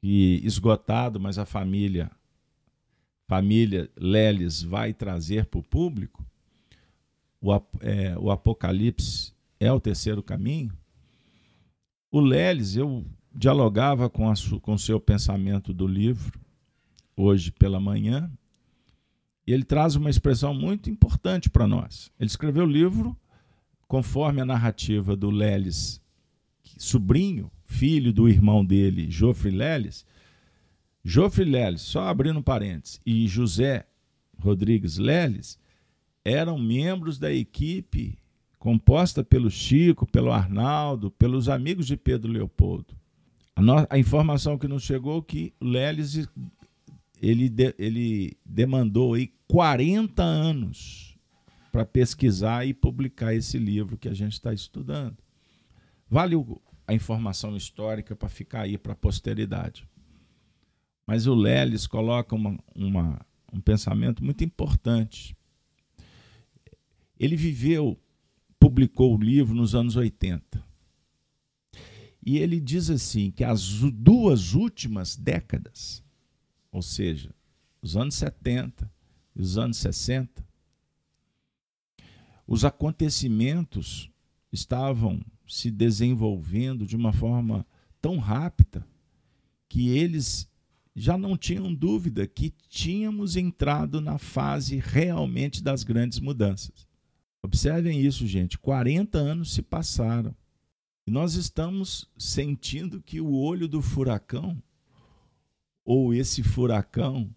[0.00, 2.10] que esgotado, mas a família,
[3.26, 6.24] família Leles vai trazer para o público,
[7.40, 10.72] o, é, o Apocalipse é o terceiro caminho.
[12.10, 16.40] O Leles, eu dialogava com, o seu pensamento do livro
[17.16, 18.30] hoje pela manhã,
[19.46, 22.10] e ele traz uma expressão muito importante para nós.
[22.18, 23.16] Ele escreveu o livro
[23.86, 26.00] conforme a narrativa do Leles,
[26.82, 30.04] sobrinho, filho do irmão dele, Jofre Leles,
[31.04, 33.86] Jofre Leles, só abrindo parênteses, e José
[34.38, 35.58] Rodrigues Leles
[36.24, 38.18] eram membros da equipe
[38.58, 42.94] composta pelo Chico, pelo Arnaldo, pelos amigos de Pedro Leopoldo.
[43.56, 46.28] A, no, a informação que nos chegou é que Leles
[47.20, 51.18] ele, de, ele demandou aí 40 anos
[51.70, 55.16] para pesquisar e publicar esse livro que a gente está estudando.
[56.08, 59.88] Vale o, a informação histórica para ficar aí para a posteridade.
[61.06, 65.36] Mas o Leles coloca uma, uma, um pensamento muito importante.
[67.18, 67.96] Ele viveu,
[68.58, 70.64] publicou o livro nos anos 80.
[72.26, 76.02] E ele diz assim que as duas últimas décadas,
[76.72, 77.32] ou seja,
[77.80, 78.90] os anos 70
[79.36, 80.44] e os anos 60,
[82.48, 84.10] os acontecimentos
[84.52, 87.66] estavam se desenvolvendo de uma forma
[88.00, 88.86] tão rápida
[89.68, 90.48] que eles
[90.94, 96.86] já não tinham dúvida que tínhamos entrado na fase realmente das grandes mudanças.
[97.42, 98.58] Observem isso, gente.
[98.58, 100.34] 40 anos se passaram.
[101.06, 104.62] E nós estamos sentindo que o olho do furacão,
[105.84, 107.34] ou esse furacão,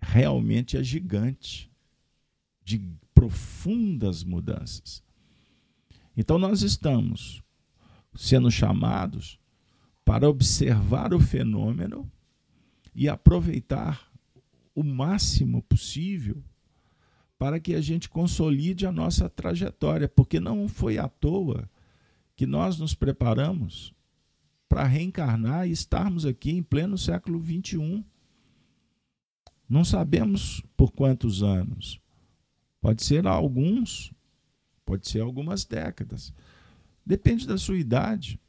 [0.00, 1.70] realmente é gigante,
[2.62, 2.80] de
[3.14, 5.02] profundas mudanças.
[6.16, 7.42] Então, nós estamos
[8.14, 9.38] sendo chamados
[10.04, 12.10] para observar o fenômeno
[12.94, 14.10] e aproveitar
[14.74, 16.42] o máximo possível
[17.38, 21.70] para que a gente consolide a nossa trajetória, porque não foi à toa
[22.36, 23.94] que nós nos preparamos
[24.68, 28.04] para reencarnar e estarmos aqui em pleno século XXI.
[29.68, 32.00] Não sabemos por quantos anos.
[32.80, 34.12] Pode ser alguns,
[34.90, 36.34] pode ser algumas décadas.
[37.06, 38.40] Depende da sua idade.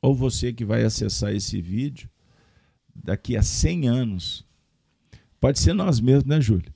[0.00, 2.08] Ou você que vai acessar esse vídeo
[2.94, 4.46] daqui a 100 anos.
[5.38, 6.72] Pode ser nós mesmos, né, Júlio?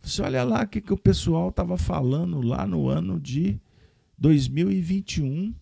[0.00, 3.60] Você olha lá o que, que o pessoal estava falando lá no ano de
[4.16, 5.54] 2021.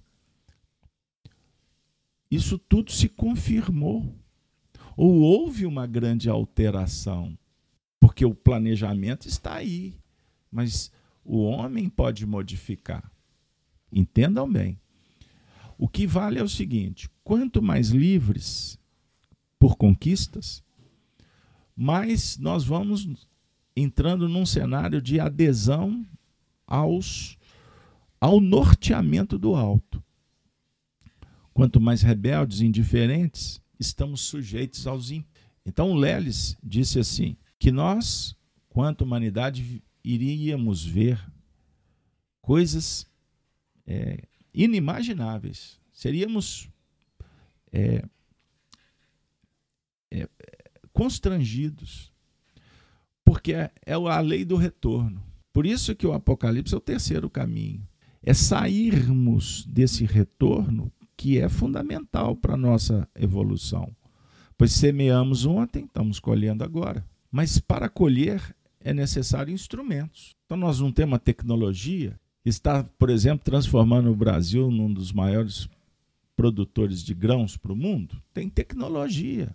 [2.30, 4.14] Isso tudo se confirmou.
[4.96, 7.36] Ou houve uma grande alteração,
[7.98, 9.98] porque o planejamento está aí,
[10.52, 10.92] mas
[11.26, 13.10] o homem pode modificar.
[13.92, 14.78] Entendam bem.
[15.76, 18.78] O que vale é o seguinte: quanto mais livres
[19.58, 20.62] por conquistas,
[21.74, 23.26] mais nós vamos
[23.74, 26.06] entrando num cenário de adesão
[26.66, 27.36] aos,
[28.20, 30.02] ao norteamento do alto.
[31.52, 35.10] Quanto mais rebeldes indiferentes, estamos sujeitos aos.
[35.64, 38.36] Então, Leles disse assim: que nós,
[38.68, 39.82] quanto humanidade,
[40.14, 41.20] iríamos ver
[42.40, 43.06] coisas
[43.84, 44.22] é,
[44.54, 45.80] inimagináveis.
[45.92, 46.68] Seríamos
[47.72, 48.04] é,
[50.10, 50.28] é,
[50.92, 52.12] constrangidos
[53.24, 55.20] porque é, é a lei do retorno.
[55.52, 57.86] Por isso que o Apocalipse é o terceiro caminho.
[58.22, 63.94] É sairmos desse retorno que é fundamental para a nossa evolução.
[64.56, 67.04] Pois semeamos ontem, estamos colhendo agora.
[67.30, 68.54] Mas para colher
[68.86, 70.30] é necessário instrumentos.
[70.44, 72.18] Então nós não temos uma tecnologia
[72.48, 75.68] está, por exemplo, transformando o Brasil num dos maiores
[76.36, 78.22] produtores de grãos para o mundo.
[78.32, 79.54] Tem tecnologia.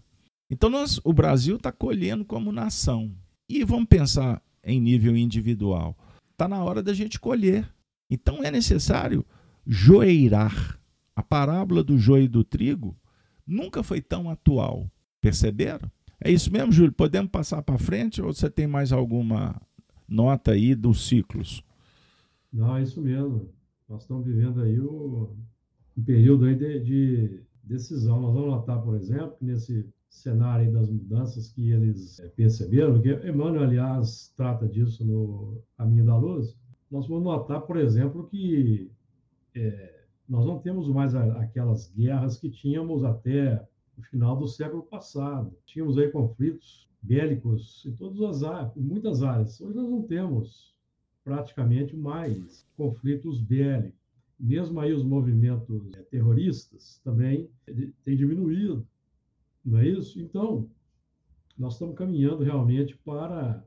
[0.50, 3.12] Então nós, o Brasil está colhendo como nação.
[3.48, 5.98] E vamos pensar em nível individual.
[6.32, 7.72] Está na hora da gente colher.
[8.10, 9.26] Então é necessário
[9.66, 10.78] joeirar.
[11.16, 12.98] A parábola do joio e do trigo
[13.46, 14.90] nunca foi tão atual.
[15.22, 15.90] Perceberam?
[16.24, 16.94] É isso mesmo, Júlio?
[16.94, 19.60] Podemos passar para frente ou você tem mais alguma
[20.08, 21.64] nota aí dos ciclos?
[22.54, 23.50] Não, é isso mesmo.
[23.90, 25.36] Nós estamos vivendo aí o,
[25.98, 28.22] um período aí de, de decisão.
[28.22, 33.10] Nós vamos notar, por exemplo, que nesse cenário das mudanças que eles é, perceberam, que
[33.28, 36.56] Emmanuel, aliás, trata disso no Caminho da Luz,
[36.92, 38.92] nós vamos notar, por exemplo, que
[39.56, 43.66] é, nós não temos mais aquelas guerras que tínhamos até
[43.98, 45.56] o final do século passado.
[45.66, 49.60] Tínhamos aí conflitos bélicos em todas as áreas, em muitas áreas.
[49.60, 50.76] Hoje nós não temos
[51.24, 54.00] praticamente mais conflitos bélicos.
[54.40, 57.50] Mesmo aí os movimentos é, terroristas também
[58.04, 58.88] têm diminuído.
[59.64, 60.20] Não é isso?
[60.20, 60.68] Então,
[61.58, 63.64] nós estamos caminhando realmente para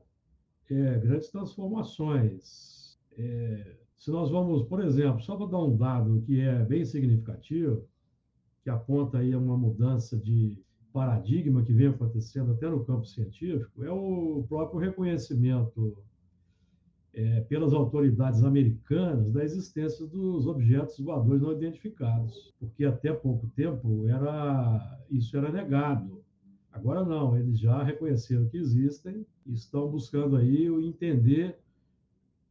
[0.69, 2.99] é, grandes transformações.
[3.17, 7.87] É, se nós vamos, por exemplo, só para dar um dado que é bem significativo,
[8.65, 10.57] que aponta aí uma mudança de
[10.91, 15.95] paradigma que vem acontecendo até no campo científico, é o próprio reconhecimento
[17.13, 24.07] é, pelas autoridades americanas da existência dos objetos voadores não identificados, porque até pouco tempo
[24.07, 26.23] era isso era negado.
[26.71, 31.59] Agora não, eles já reconheceram que existem e estão buscando aí entender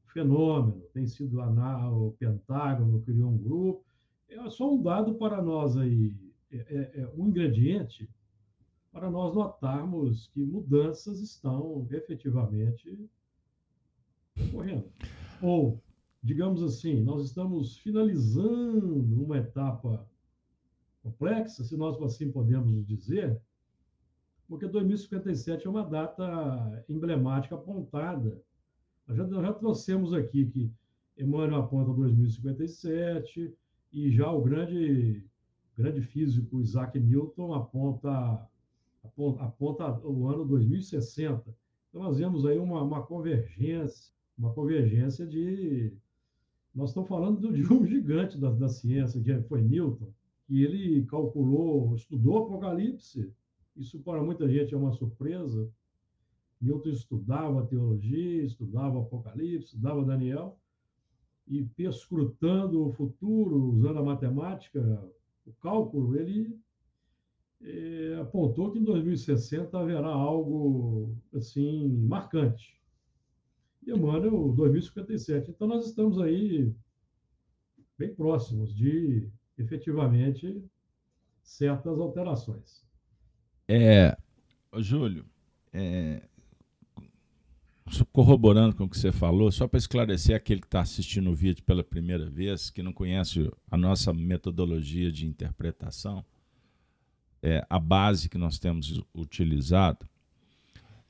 [0.06, 0.80] o fenômeno.
[0.92, 3.93] Tem sido o Pentágono criou um grupo.
[4.34, 6.12] É só um dado para nós aí,
[6.50, 8.10] é, é, é um ingrediente
[8.90, 13.08] para nós notarmos que mudanças estão efetivamente
[14.38, 14.90] ocorrendo.
[15.40, 15.80] Ou,
[16.22, 20.04] digamos assim, nós estamos finalizando uma etapa
[21.02, 23.40] complexa, se nós assim podemos dizer,
[24.48, 28.42] porque 2057 é uma data emblemática apontada.
[29.06, 30.72] Nós já, já trouxemos aqui que
[31.16, 33.54] Emmanuel aponta 2057
[33.94, 35.24] e já o grande,
[35.78, 38.44] grande físico Isaac Newton aponta,
[39.38, 41.56] aponta, o ano 2060.
[41.88, 45.92] Então, nós vemos aí uma, uma convergência, uma convergência de...
[46.74, 50.12] Nós estamos falando de um gigante da, da ciência, que foi Newton,
[50.48, 53.32] que ele calculou, estudou Apocalipse,
[53.76, 55.70] isso para muita gente é uma surpresa.
[56.60, 60.58] Newton estudava teologia, estudava Apocalipse, estudava Daniel,
[61.46, 64.80] e perscrutando o futuro, usando a matemática,
[65.46, 66.58] o cálculo, ele
[67.60, 72.80] é, apontou que em 2060 haverá algo assim marcante.
[73.86, 75.50] E Emmanuel, 2057.
[75.50, 76.72] Então, nós estamos aí
[77.98, 79.28] bem próximos de,
[79.58, 80.64] efetivamente,
[81.42, 82.82] certas alterações.
[83.68, 84.16] É,
[84.78, 85.26] Júlio,
[85.72, 86.22] é,
[88.12, 91.62] corroborando com o que você falou, só para esclarecer aquele que está assistindo o vídeo
[91.64, 96.24] pela primeira vez, que não conhece a nossa metodologia de interpretação,
[97.42, 100.06] é, a base que nós temos utilizado,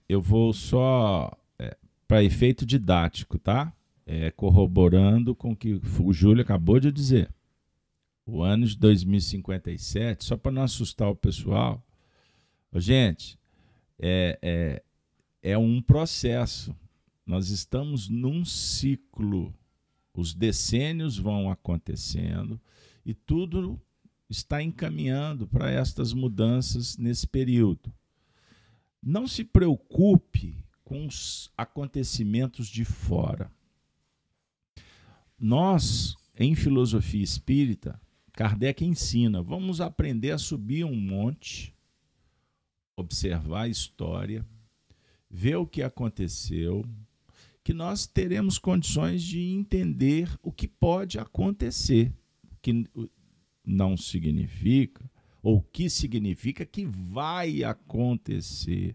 [0.09, 1.77] eu vou só é,
[2.09, 3.73] para efeito didático, tá?
[4.07, 7.33] É, corroborando com o que o Júlio acabou de dizer.
[8.27, 11.83] O ano de 2057, só para não assustar o pessoal,
[12.81, 13.39] Gente,
[14.01, 14.83] é, é,
[15.45, 16.75] é um processo.
[17.27, 19.55] Nós estamos num ciclo.
[20.15, 22.59] Os decênios vão acontecendo
[23.05, 23.79] e tudo
[24.31, 27.93] está encaminhando para estas mudanças nesse período.
[29.03, 33.51] Não se preocupe com os acontecimentos de fora.
[35.39, 38.01] Nós, em filosofia espírita,
[38.33, 41.75] Kardec ensina: vamos aprender a subir um monte
[42.97, 44.47] observar a história,
[45.35, 46.85] ver o que aconteceu,
[47.65, 52.15] que nós teremos condições de entender o que pode acontecer,
[52.63, 52.89] que
[53.67, 55.11] não significa,
[55.43, 58.95] ou que significa que vai acontecer.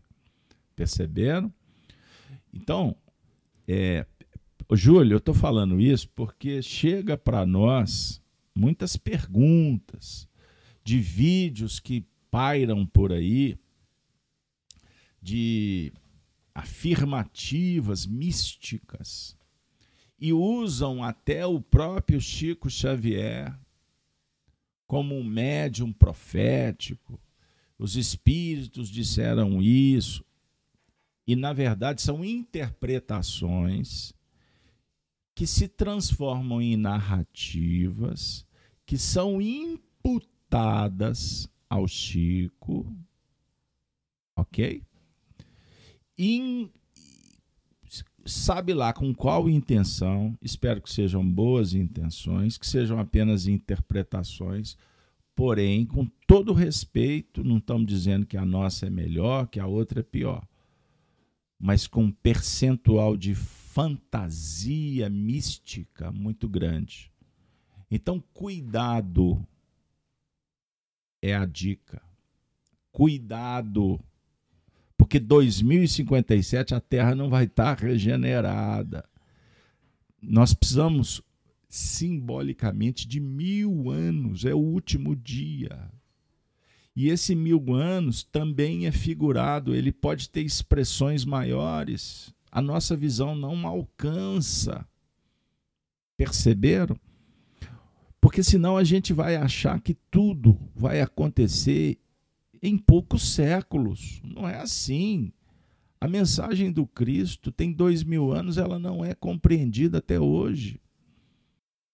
[0.77, 1.53] Perceberam?
[2.53, 2.95] Então,
[3.67, 4.05] é,
[4.71, 8.21] Júlio, eu estou falando isso porque chega para nós
[8.55, 10.25] muitas perguntas
[10.85, 13.59] de vídeos que pairam por aí
[15.21, 15.91] de
[16.54, 19.38] afirmativas místicas
[20.20, 23.58] e usam até o próprio Chico Xavier
[24.86, 27.20] como um médium profético.
[27.78, 30.26] Os espíritos disseram isso.
[31.26, 34.12] E, na verdade, são interpretações
[35.36, 38.45] que se transformam em narrativas
[38.89, 42.91] que são imputadas ao Chico,
[44.36, 44.84] ok?
[48.26, 54.78] Sabe lá com qual intenção, espero que sejam boas intenções, que sejam apenas interpretações,
[55.36, 60.01] porém, com todo respeito, não estamos dizendo que a nossa é melhor, que a outra
[60.01, 60.45] é pior,
[61.57, 67.11] mas com um percentual de fantasia mística muito grande.
[67.89, 69.45] Então, cuidado
[71.22, 72.01] é a dica.
[72.91, 73.99] Cuidado
[75.10, 79.03] porque 2057 a Terra não vai estar regenerada.
[80.22, 81.24] Nós precisamos
[81.68, 85.89] simbolicamente de mil anos, é o último dia.
[86.95, 92.32] E esse mil anos também é figurado, ele pode ter expressões maiores.
[92.51, 94.86] A nossa visão não alcança.
[96.16, 96.95] Perceberam?
[98.22, 101.97] Porque senão a gente vai achar que tudo vai acontecer
[102.62, 104.22] em poucos séculos.
[104.24, 105.32] Não é assim.
[106.01, 110.80] A mensagem do Cristo tem dois mil anos, ela não é compreendida até hoje.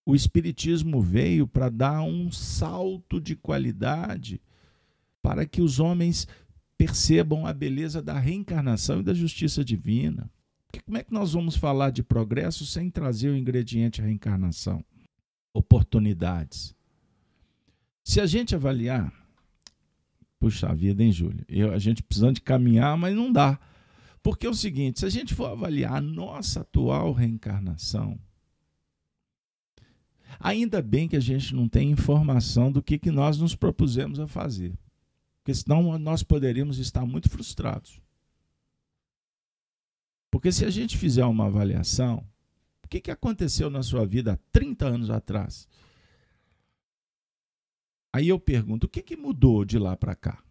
[0.05, 4.39] O Espiritismo veio para dar um salto de qualidade
[5.23, 6.27] para que os homens
[6.77, 10.29] percebam a beleza da reencarnação e da justiça divina.
[10.85, 14.85] como é que nós vamos falar de progresso sem trazer o ingrediente reencarnação?
[15.51, 16.75] Oportunidades.
[18.03, 19.11] Se a gente avaliar,
[20.45, 21.43] puxa vida, hein, Júlio?
[21.49, 23.59] Eu, a gente precisando de caminhar, mas não dá.
[24.21, 28.19] Porque é o seguinte: se a gente for avaliar a nossa atual reencarnação,
[30.39, 34.27] ainda bem que a gente não tem informação do que, que nós nos propusemos a
[34.27, 34.77] fazer.
[35.39, 37.99] Porque senão nós poderíamos estar muito frustrados.
[40.29, 42.23] Porque se a gente fizer uma avaliação,
[42.83, 45.67] o que, que aconteceu na sua vida há 30 anos atrás?
[48.15, 50.41] Aí eu pergunto, o que, que mudou de lá para cá?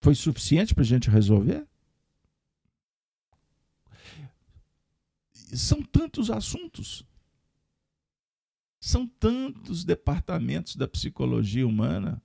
[0.00, 1.66] Foi suficiente para a gente resolver?
[5.32, 7.04] São tantos assuntos,
[8.78, 12.22] são tantos departamentos da psicologia humana.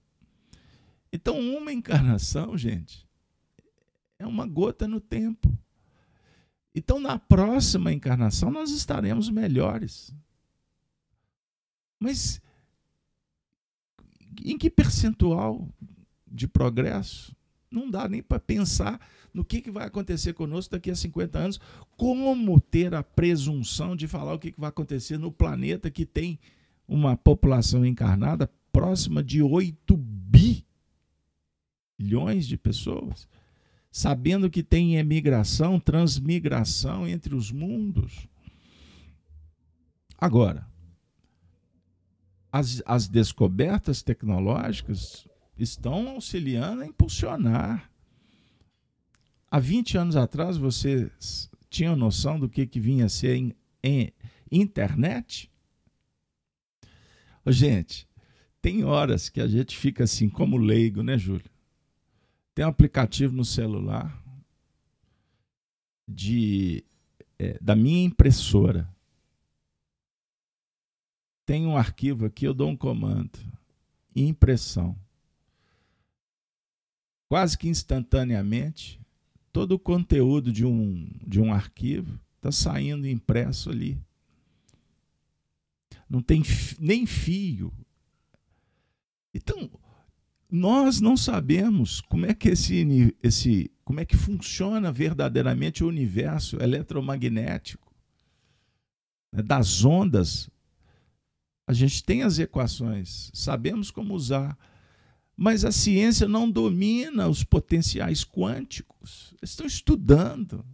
[1.11, 3.09] Então, uma encarnação, gente,
[4.19, 5.51] é uma gota no tempo.
[6.75, 10.13] Então, na próxima encarnação, nós estaremos melhores.
[11.99, 12.39] Mas
[14.45, 15.67] em que percentual
[16.27, 17.35] de progresso?
[17.71, 18.99] Não dá nem para pensar
[19.33, 21.59] no que, que vai acontecer conosco daqui a 50 anos.
[21.95, 26.39] Como ter a presunção de falar o que, que vai acontecer no planeta que tem
[26.87, 29.95] uma população encarnada próxima de 8
[31.97, 33.27] bilhões de pessoas?
[33.91, 38.27] sabendo que tem emigração, transmigração entre os mundos.
[40.17, 40.67] Agora,
[42.51, 45.27] as, as descobertas tecnológicas
[45.57, 47.91] estão auxiliando a impulsionar.
[49.51, 54.13] Há 20 anos atrás, vocês tinham noção do que, que vinha a ser em, em
[54.51, 55.51] internet?
[57.47, 58.07] Gente,
[58.61, 61.49] tem horas que a gente fica assim como leigo, né, Júlio?
[62.53, 64.21] Tem um aplicativo no celular
[66.07, 66.83] de
[67.37, 68.89] é, da minha impressora.
[71.49, 73.39] Tem um arquivo aqui, eu dou um comando.
[74.15, 74.95] Impressão.
[77.27, 79.01] Quase que instantaneamente,
[79.51, 83.99] todo o conteúdo de um, de um arquivo está saindo impresso ali.
[86.07, 86.43] Não tem
[86.77, 87.73] nem fio.
[89.33, 89.71] Então,
[90.51, 96.61] nós não sabemos como é que esse, esse como é que funciona verdadeiramente o universo
[96.61, 97.91] eletromagnético
[99.31, 100.47] né, das ondas.
[101.69, 104.57] A gente tem as equações, sabemos como usar,
[105.37, 109.35] mas a ciência não domina os potenciais quânticos.
[109.39, 110.65] Eles estão estudando.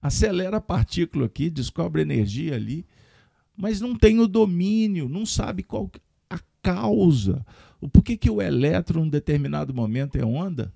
[0.00, 2.86] Acelera a partícula aqui, descobre energia ali,
[3.56, 5.90] mas não tem o domínio, não sabe qual
[6.30, 7.44] a causa.
[7.80, 10.72] O porquê que o elétron, em determinado momento, é onda?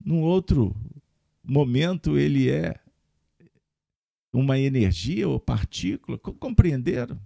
[0.00, 0.76] Num outro
[1.42, 2.78] momento, ele é
[4.32, 6.16] uma energia ou partícula.
[6.18, 7.18] Compreenderam?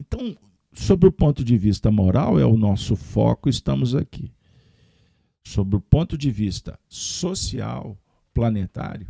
[0.00, 0.36] Então,
[0.72, 4.32] sobre o ponto de vista moral, é o nosso foco, estamos aqui.
[5.44, 7.96] Sobre o ponto de vista social,
[8.34, 9.06] planetário,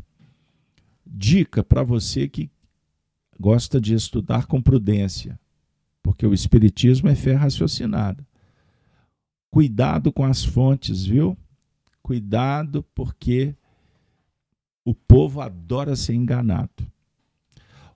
[1.05, 2.51] dica para você que
[3.39, 5.39] gosta de estudar com prudência
[6.07, 8.25] porque o Espiritismo é fé raciocinada.
[9.51, 11.37] Cuidado com as fontes, viu?
[12.01, 13.57] Cuidado, porque
[14.85, 16.87] o povo adora ser enganado.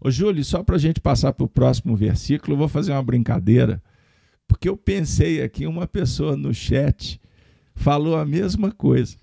[0.00, 3.02] Ô, Júlio, só para a gente passar para o próximo versículo, eu vou fazer uma
[3.02, 3.82] brincadeira,
[4.48, 7.20] porque eu pensei aqui, uma pessoa no chat
[7.74, 9.16] falou a mesma coisa.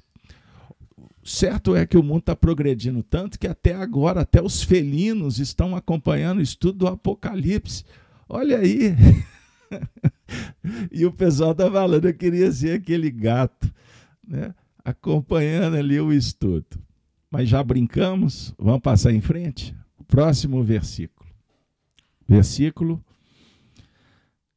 [1.23, 5.75] Certo é que o mundo está progredindo tanto que até agora, até os felinos estão
[5.75, 7.83] acompanhando o estudo do Apocalipse.
[8.29, 8.95] Olha aí.
[10.91, 13.69] e o pessoal está falando, eu queria ser aquele gato,
[14.25, 14.53] né?
[14.85, 16.65] acompanhando ali o estudo.
[17.29, 19.75] Mas já brincamos, vamos passar em frente?
[20.07, 21.29] Próximo versículo.
[22.27, 23.03] Versículo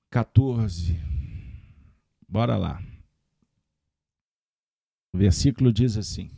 [0.09, 0.97] 14.
[2.29, 2.83] Bora lá.
[5.13, 6.31] O versículo diz assim: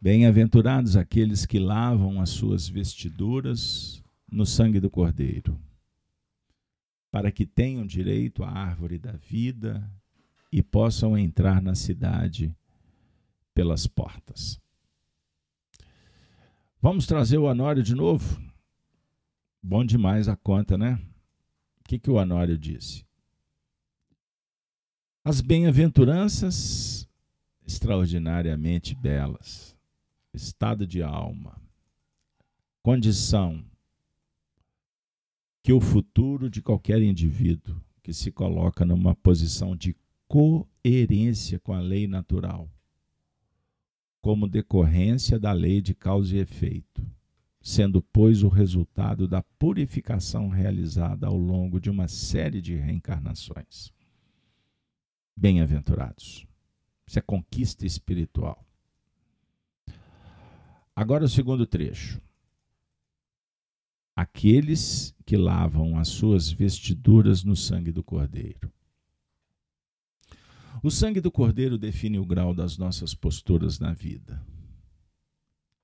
[0.00, 5.58] Bem-aventurados aqueles que lavam as suas vestiduras no sangue do Cordeiro,
[7.10, 9.90] para que tenham direito à árvore da vida
[10.52, 12.54] e possam entrar na cidade
[13.54, 14.60] pelas portas.
[16.80, 18.40] Vamos trazer o Honório de novo?
[19.60, 20.94] Bom demais a conta, né?
[21.80, 23.04] O que, que o Honório disse?
[25.24, 27.08] As bem-aventuranças
[27.66, 29.76] extraordinariamente belas,
[30.32, 31.60] estado de alma,
[32.80, 33.64] condição
[35.64, 39.96] que o futuro de qualquer indivíduo que se coloca numa posição de
[40.28, 42.70] coerência com a lei natural
[44.28, 47.02] como decorrência da lei de causa e efeito,
[47.62, 53.90] sendo, pois, o resultado da purificação realizada ao longo de uma série de reencarnações.
[55.34, 56.46] Bem-aventurados.
[57.06, 58.62] Isso é conquista espiritual.
[60.94, 62.20] Agora o segundo trecho.
[64.14, 68.70] Aqueles que lavam as suas vestiduras no sangue do Cordeiro.
[70.82, 74.40] O sangue do Cordeiro define o grau das nossas posturas na vida,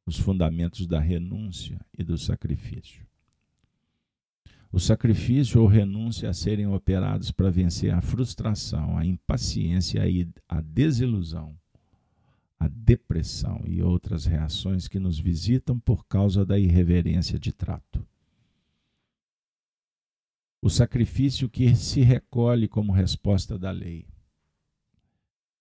[0.07, 3.05] os fundamentos da renúncia e do sacrifício.
[4.73, 10.61] O sacrifício ou renúncia a serem operados para vencer a frustração, a impaciência e a
[10.61, 11.57] desilusão
[12.65, 18.07] a depressão e outras reações que nos visitam por causa da irreverência de trato.
[20.63, 24.07] O sacrifício que se recolhe como resposta da lei.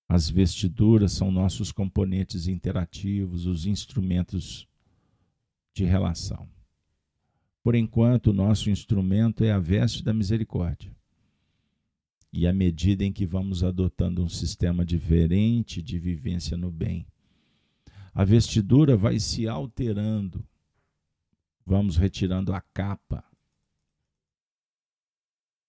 [0.07, 4.67] As vestiduras são nossos componentes interativos, os instrumentos
[5.73, 6.47] de relação.
[7.63, 10.93] Por enquanto, o nosso instrumento é a veste da misericórdia.
[12.31, 17.07] E à medida em que vamos adotando um sistema diferente de vivência no bem,
[18.13, 20.45] a vestidura vai se alterando.
[21.65, 23.23] Vamos retirando a capa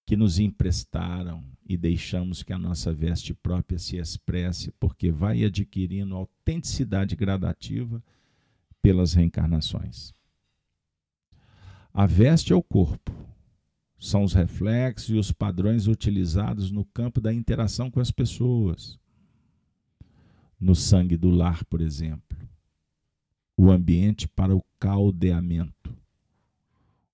[0.05, 6.15] que nos emprestaram e deixamos que a nossa veste própria se expresse, porque vai adquirindo
[6.15, 8.03] autenticidade gradativa
[8.83, 10.13] pelas reencarnações.
[11.93, 13.13] A veste é o corpo,
[13.99, 18.99] são os reflexos e os padrões utilizados no campo da interação com as pessoas.
[20.61, 22.37] No sangue do lar, por exemplo.
[23.57, 25.97] O ambiente para o caldeamento.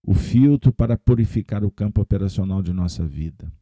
[0.03, 3.53] O filtro para purificar o campo operacional de nossa vida.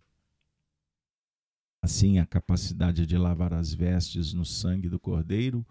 [1.88, 5.66] Assim, a capacidade de lavar as vestes no sangue do Cordeiro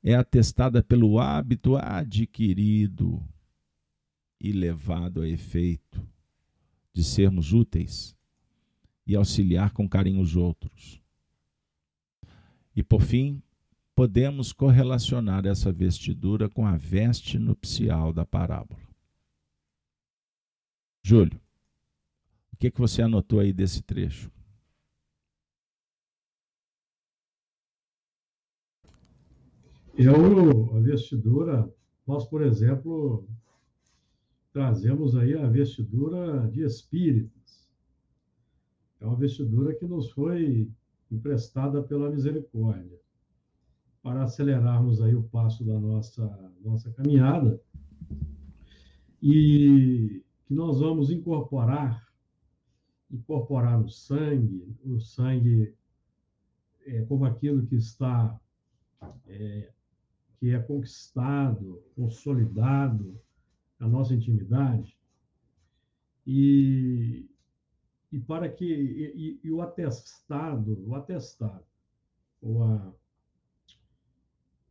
[0.00, 3.20] é atestada pelo hábito adquirido
[4.40, 6.00] e levado a efeito
[6.94, 8.16] de sermos úteis
[9.04, 11.02] e auxiliar com carinho os outros.
[12.76, 13.42] E por fim,
[13.96, 18.80] podemos correlacionar essa vestidura com a veste nupcial da parábola.
[21.02, 21.40] Júlio,
[22.52, 24.30] o que, que você anotou aí desse trecho?
[29.96, 31.70] Eu, a vestidura,
[32.06, 33.26] nós, por exemplo,
[34.52, 37.68] trazemos aí a vestidura de espíritas.
[39.00, 40.70] É uma vestidura que nos foi
[41.10, 42.98] emprestada pela misericórdia
[44.02, 47.60] para acelerarmos aí o passo da nossa nossa caminhada
[49.22, 52.10] e que nós vamos incorporar
[53.10, 55.74] incorporar o sangue, o sangue
[56.86, 58.40] é como aquilo que está
[59.26, 59.70] é,
[60.42, 63.16] que é conquistado, consolidado
[63.78, 64.98] a nossa intimidade.
[66.26, 67.30] E,
[68.10, 71.64] e para que e, e o atestado, o atestado
[72.40, 72.92] ou a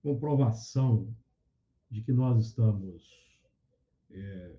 [0.03, 1.07] comprovação
[1.89, 3.39] de que nós estamos
[4.09, 4.55] é,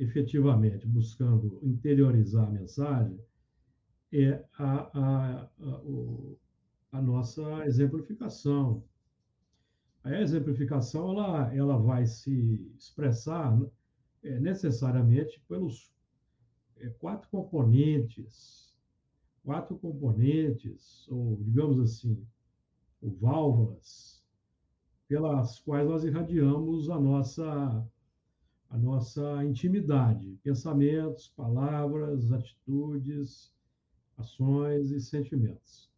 [0.00, 3.20] efetivamente buscando interiorizar a mensagem
[4.12, 5.48] é a, a, a,
[6.90, 8.82] a nossa exemplificação,
[10.04, 13.58] a exemplificação ela, ela vai se expressar
[14.22, 15.90] é, necessariamente pelos
[16.76, 18.76] é, quatro componentes,
[19.42, 22.22] quatro componentes, ou digamos assim,
[23.00, 24.22] ou válvulas,
[25.08, 27.88] pelas quais nós irradiamos a nossa
[28.70, 33.54] a nossa intimidade, pensamentos, palavras, atitudes,
[34.16, 35.88] ações e sentimentos.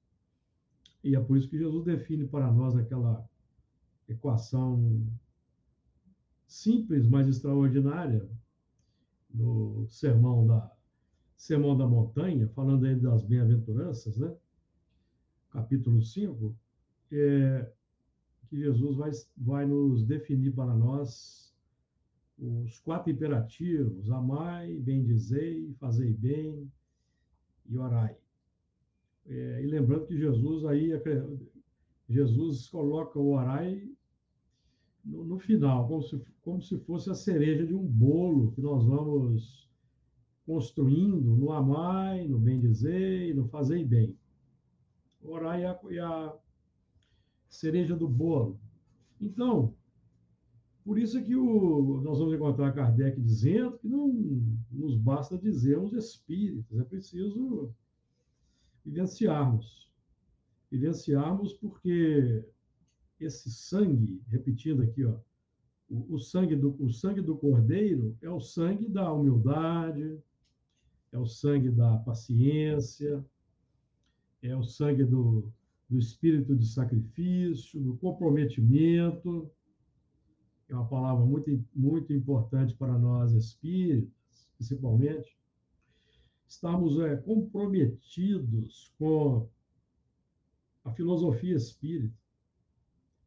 [1.02, 3.26] E é por isso que Jesus define para nós aquela
[4.08, 5.06] equação
[6.46, 8.28] simples, mas extraordinária,
[9.32, 10.72] no sermão da
[11.36, 14.34] Sermão da Montanha, falando aí das bem-aventuranças, né?
[15.50, 16.56] capítulo 5,
[17.12, 17.70] é
[18.48, 21.54] que Jesus vai, vai nos definir para nós
[22.38, 26.70] os quatro imperativos: amai, bendizei, fazei bem
[27.66, 28.16] e orai.
[29.26, 30.90] É, e lembrando que Jesus aí
[32.08, 33.90] Jesus coloca o orai
[35.06, 38.84] no, no, final, como se, como se fosse a cereja de um bolo que nós
[38.84, 39.70] vamos
[40.44, 44.16] construindo no amai, no bem dizer e no fazer bem.
[45.22, 46.36] Orar é a, é a
[47.48, 48.58] cereja do bolo.
[49.20, 49.74] Então,
[50.84, 54.08] por isso é que o, nós vamos encontrar Kardec dizendo que não
[54.70, 57.74] nos basta dizermos espíritos, é preciso
[58.84, 59.90] vivenciarmos.
[60.70, 62.44] Vivenciarmos porque
[63.20, 65.18] esse sangue, repetindo aqui, ó,
[65.88, 70.18] o, o, sangue do, o sangue do cordeiro é o sangue da humildade,
[71.12, 73.24] é o sangue da paciência,
[74.42, 75.50] é o sangue do,
[75.88, 79.50] do espírito de sacrifício, do comprometimento.
[80.68, 85.36] É uma palavra muito, muito importante para nós espíritas, principalmente.
[86.48, 89.48] Estamos é, comprometidos com
[90.84, 92.14] a filosofia espírita,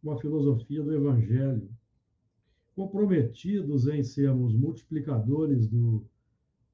[0.02, 1.70] com a filosofia do Evangelho,
[2.76, 6.06] comprometidos em sermos multiplicadores do,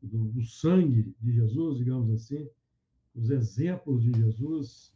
[0.01, 2.47] do, do sangue de Jesus, digamos assim,
[3.15, 4.93] os exemplos de Jesus,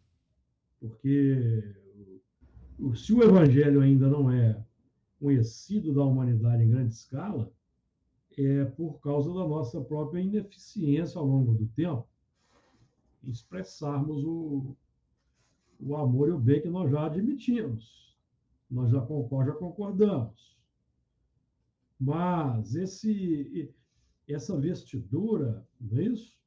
[0.79, 1.63] porque
[2.95, 4.63] se o Evangelho ainda não é
[5.19, 7.51] conhecido da humanidade em grande escala,
[8.37, 12.07] é por causa da nossa própria ineficiência ao longo do tempo
[13.23, 14.75] em expressarmos o,
[15.79, 18.08] o amor e o bem que nós já admitimos,
[18.69, 20.57] nós já, já concordamos.
[21.99, 23.73] Mas esse,
[24.27, 26.39] essa vestidura, não é isso?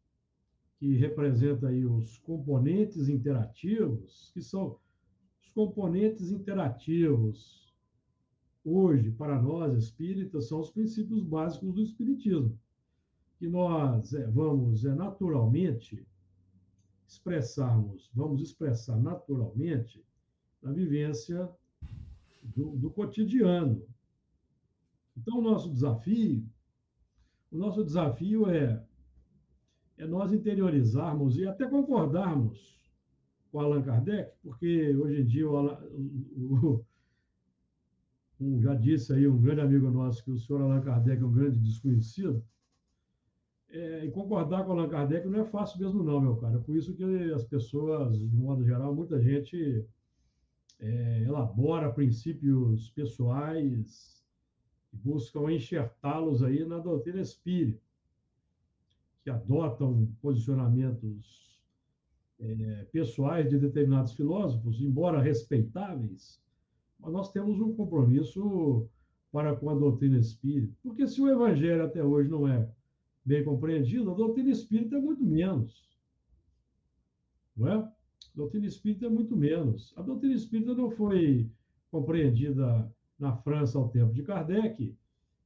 [0.78, 4.78] Que representa aí os componentes interativos, que são
[5.42, 7.62] os componentes interativos
[8.64, 12.58] hoje, para nós espíritas, são os princípios básicos do espiritismo,
[13.38, 16.06] que nós é, vamos é, naturalmente
[17.06, 20.02] expressarmos, vamos expressar naturalmente
[20.62, 21.50] na vivência
[22.42, 23.82] do, do cotidiano,
[25.16, 26.44] então, o nosso desafio,
[27.50, 28.82] o nosso desafio é,
[29.98, 32.80] é nós interiorizarmos e até concordarmos
[33.50, 35.66] com Allan Kardec, porque hoje em dia, o,
[36.36, 36.84] o,
[38.40, 41.32] um, já disse aí um grande amigo nosso que o senhor Allan Kardec é um
[41.32, 42.42] grande desconhecido,
[43.68, 46.58] é, e concordar com Allan Kardec não é fácil mesmo não, meu cara.
[46.58, 49.86] Por isso que as pessoas, de modo geral, muita gente
[50.82, 54.20] é, elabora princípios pessoais
[54.92, 57.80] buscam enxertá-los aí na doutrina espírita,
[59.22, 61.56] que adotam posicionamentos
[62.40, 66.42] é, pessoais de determinados filósofos, embora respeitáveis,
[66.98, 68.88] mas nós temos um compromisso
[69.30, 72.68] para com a doutrina espírita, porque se o evangelho até hoje não é
[73.24, 75.88] bem compreendido, a doutrina espírita é muito menos.
[77.56, 77.92] Não é?
[78.34, 79.92] Doutrina espírita é muito menos.
[79.96, 81.50] A doutrina espírita não foi
[81.90, 84.96] compreendida na França ao tempo de Kardec,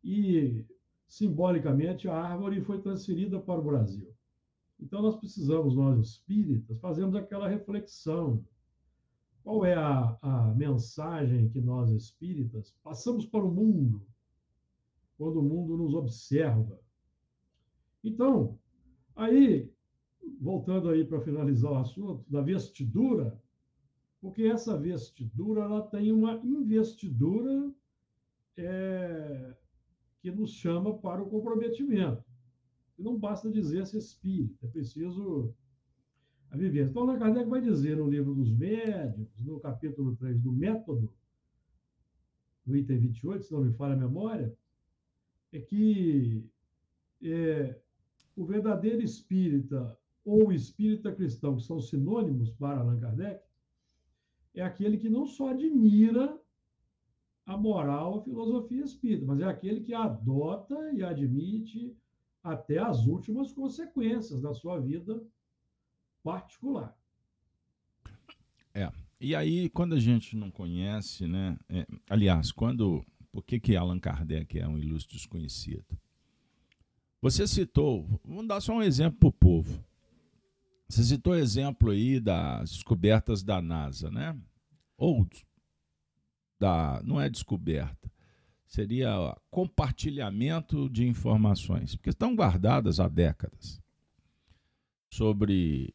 [0.03, 0.65] e
[1.09, 4.09] simbolicamente a árvore foi transferida para o Brasil.
[4.79, 8.45] Então nós precisamos, nós espíritas, fazermos aquela reflexão.
[9.43, 14.07] Qual é a, a mensagem que nós espíritas passamos para o mundo
[15.17, 16.79] quando o mundo nos observa?
[18.03, 18.59] Então,
[19.15, 19.71] aí,
[20.41, 23.39] voltando aí para finalizar o assunto, da vestidura,
[24.21, 27.73] porque essa vestidura ela tem uma investidura
[28.57, 29.55] é,
[30.21, 32.25] que nos chama para o comprometimento.
[32.99, 35.55] E não basta dizer se espírito, é preciso
[36.51, 36.91] a vivência.
[36.91, 41.13] Então, Allan Kardec vai dizer no livro dos médios, no capítulo 3 do método,
[42.65, 44.57] no item 28, se não me falha a memória,
[45.53, 46.45] é que
[47.23, 47.79] é,
[48.35, 49.97] o verdadeiro espírita
[50.27, 53.41] ou espírita cristão, que são sinônimos para Allan Kardec,
[54.53, 56.37] é aquele que não só admira
[57.47, 61.97] a moral, a filosofia espírita, mas é aquele que adota e admite
[62.43, 65.25] até as últimas consequências da sua vida
[66.25, 66.97] particular.
[68.75, 68.91] É.
[69.21, 71.57] E aí, quando a gente não conhece, né?
[71.69, 73.05] É, aliás, quando.
[73.31, 75.85] Por que, que Allan Kardec é um ilustre desconhecido?
[77.21, 79.85] Você citou, vamos dar só um exemplo para o povo.
[80.89, 84.39] Você citou o exemplo aí das descobertas da NASA, né?
[84.97, 85.27] Ou
[86.59, 88.11] da, não é descoberta,
[88.67, 93.81] seria compartilhamento de informações, porque estão guardadas há décadas
[95.11, 95.93] sobre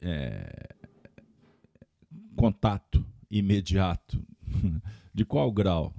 [0.00, 0.74] é,
[2.36, 4.24] contato imediato.
[5.14, 5.94] De qual grau?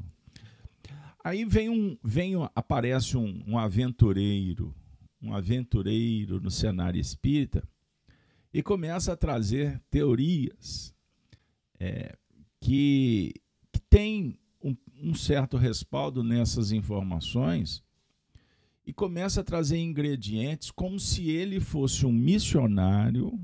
[1.24, 4.76] Aí vem um, vem, aparece um, um aventureiro,
[5.22, 7.64] um aventureiro no cenário espírita
[8.54, 10.94] e começa a trazer teorias
[11.80, 12.16] é,
[12.62, 13.34] que,
[13.72, 17.84] que tem um, um certo respaldo nessas informações
[18.86, 23.40] e começa a trazer ingredientes como se ele fosse um missionário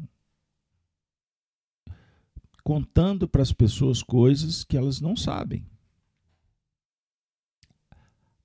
[2.64, 5.66] contando para as pessoas coisas que elas não sabem.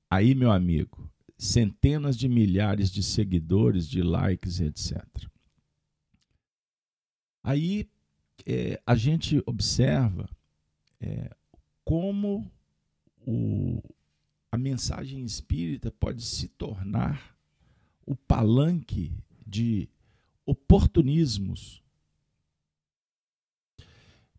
[0.09, 5.05] Aí, meu amigo, centenas de milhares de seguidores, de likes, etc.
[7.45, 7.91] Aí
[8.47, 10.29] é, a gente observa
[10.99, 11.31] é,
[11.85, 12.51] como
[13.27, 13.83] o,
[14.51, 17.37] a mensagem espírita pode se tornar
[18.07, 19.13] o palanque
[19.47, 19.91] de
[20.47, 21.83] oportunismos.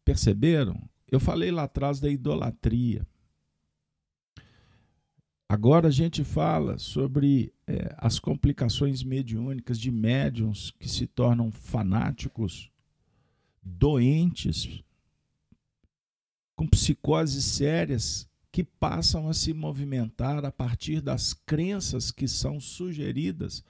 [0.04, 0.90] Perceberam?
[1.08, 3.06] Eu falei lá atrás da idolatria.
[5.48, 12.72] Agora a gente fala sobre é, as complicações mediúnicas de médiums que se tornam fanáticos,
[13.66, 14.84] doentes,
[16.56, 23.66] com psicoses sérias que passam a se movimentar a partir das crenças que são sugeridas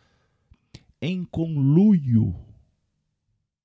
[1.02, 2.36] em conluio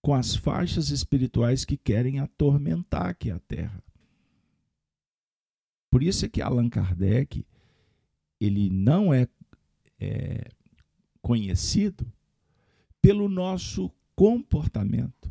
[0.01, 3.83] com as faixas espirituais que querem atormentar aqui a Terra.
[5.91, 7.45] Por isso é que Allan Kardec
[8.41, 9.28] ele não é,
[9.99, 10.49] é
[11.20, 12.11] conhecido
[13.03, 15.31] pelo nosso comportamento.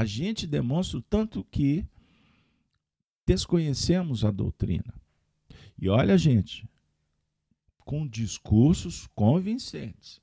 [0.00, 1.86] A gente demonstra o tanto que
[3.26, 4.94] desconhecemos a doutrina.
[5.78, 6.66] E olha, gente,
[7.80, 10.18] com discursos convincentes.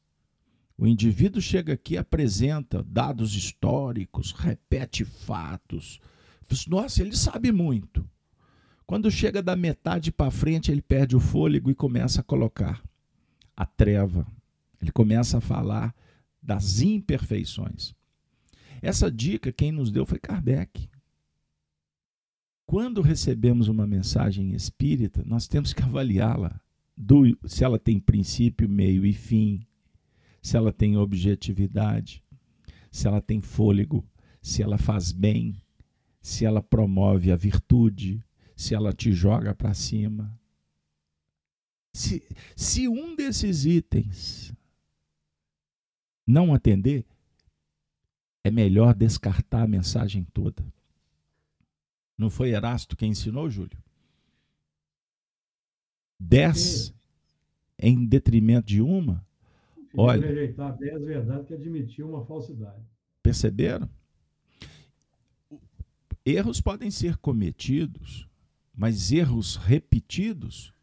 [0.76, 6.00] O indivíduo chega aqui, apresenta dados históricos, repete fatos.
[6.68, 8.04] Nossa, ele sabe muito.
[8.84, 12.84] Quando chega da metade para frente, ele perde o fôlego e começa a colocar
[13.56, 14.26] a treva.
[14.82, 15.94] Ele começa a falar
[16.42, 17.96] das imperfeições.
[18.82, 20.90] Essa dica quem nos deu foi Kardec.
[22.66, 26.60] Quando recebemos uma mensagem espírita, nós temos que avaliá-la,
[27.46, 29.66] se ela tem princípio, meio e fim,
[30.42, 32.24] se ela tem objetividade,
[32.92, 34.06] se ela tem fôlego,
[34.42, 35.62] se ela faz bem,
[36.22, 38.24] se ela promove a virtude,
[38.56, 40.38] se ela te joga para cima.
[41.94, 42.24] Se,
[42.56, 44.54] se um desses itens
[46.26, 47.06] não atender,
[48.48, 50.64] é melhor descartar a mensagem toda.
[52.18, 53.78] Não foi Erasto quem ensinou, Júlio?
[56.20, 56.94] Dez
[57.78, 59.26] em detrimento de uma?
[59.96, 60.28] Olha.
[60.28, 62.82] rejeitar dez verdades que admitiu uma falsidade.
[63.22, 63.90] Perceberam?
[66.26, 68.28] Erros podem ser cometidos,
[68.76, 70.74] mas erros repetidos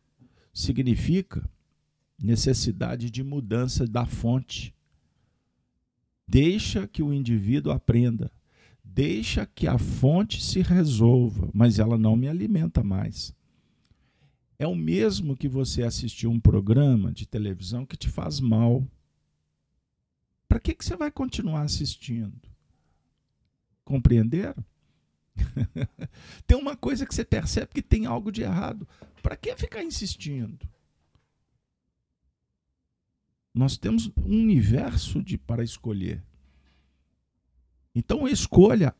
[0.53, 1.49] significa
[2.19, 4.74] necessidade de mudança da fonte.
[6.27, 8.31] Deixa que o indivíduo aprenda
[8.95, 13.35] deixa que a fonte se resolva, mas ela não me alimenta mais.
[14.57, 18.87] É o mesmo que você assistir um programa de televisão que te faz mal.
[20.47, 22.49] Para que, que você vai continuar assistindo?
[23.85, 24.65] Compreenderam?
[26.47, 28.87] tem uma coisa que você percebe que tem algo de errado.
[29.21, 30.69] Para que ficar insistindo?
[33.55, 36.23] Nós temos um universo de para escolher.
[37.95, 38.93] Então, escolha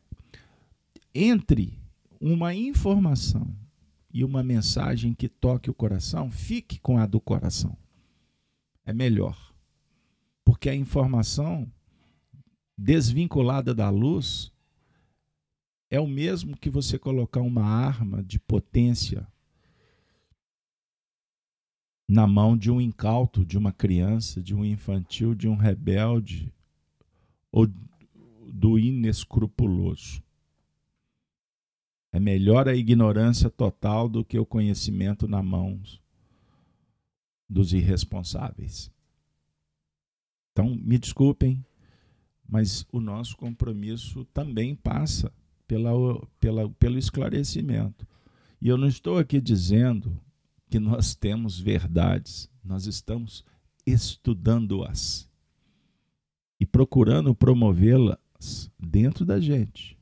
[1.13, 1.77] entre
[2.21, 3.53] uma informação
[4.13, 7.77] e uma mensagem que toque o coração, fique com a do coração.
[8.85, 9.53] É melhor.
[10.45, 11.69] Porque a informação
[12.77, 14.53] desvinculada da luz
[15.89, 19.27] é o mesmo que você colocar uma arma de potência
[22.07, 26.53] na mão de um incauto, de uma criança, de um infantil, de um rebelde
[27.51, 27.67] ou
[28.47, 30.21] do inescrupuloso.
[32.11, 35.81] É melhor a ignorância total do que o conhecimento na mão
[37.49, 38.91] dos irresponsáveis.
[40.51, 41.65] Então, me desculpem,
[42.47, 45.31] mas o nosso compromisso também passa
[45.67, 45.91] pela,
[46.39, 48.07] pela, pelo esclarecimento.
[48.61, 50.17] E eu não estou aqui dizendo
[50.69, 53.45] que nós temos verdades, nós estamos
[53.85, 55.29] estudando-as
[56.59, 58.17] e procurando promovê-la
[58.79, 59.97] dentro da gente.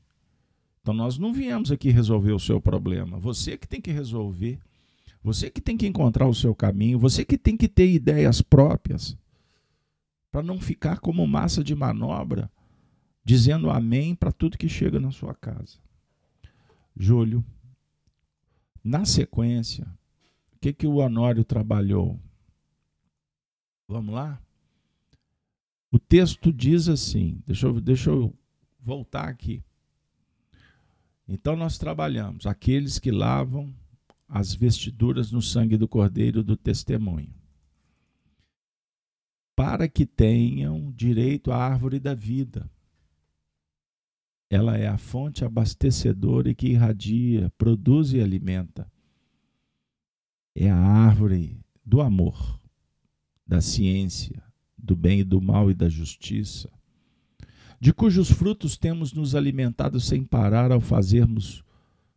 [0.80, 3.18] Então nós não viemos aqui resolver o seu problema.
[3.18, 4.58] Você que tem que resolver.
[5.22, 6.98] Você que tem que encontrar o seu caminho.
[6.98, 9.16] Você que tem que ter ideias próprias.
[10.30, 12.50] Para não ficar como massa de manobra,
[13.24, 15.78] dizendo amém para tudo que chega na sua casa.
[16.96, 17.42] Júlio,
[18.82, 19.86] na sequência,
[20.64, 22.18] que, que o Honório trabalhou?
[23.86, 24.40] Vamos lá?
[25.92, 28.34] O texto diz assim, deixa eu, deixa eu
[28.80, 29.62] voltar aqui.
[31.28, 33.74] Então nós trabalhamos aqueles que lavam
[34.26, 37.34] as vestiduras no sangue do Cordeiro do testemunho,
[39.54, 42.70] para que tenham direito à árvore da vida.
[44.48, 48.90] Ela é a fonte abastecedora e que irradia, produz e alimenta.
[50.54, 52.60] É a árvore do amor,
[53.46, 54.42] da ciência,
[54.78, 56.70] do bem e do mal e da justiça,
[57.80, 61.62] de cujos frutos temos nos alimentado sem parar ao fazermos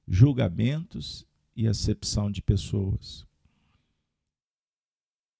[0.07, 1.25] julgamentos
[1.55, 3.25] e acepção de pessoas.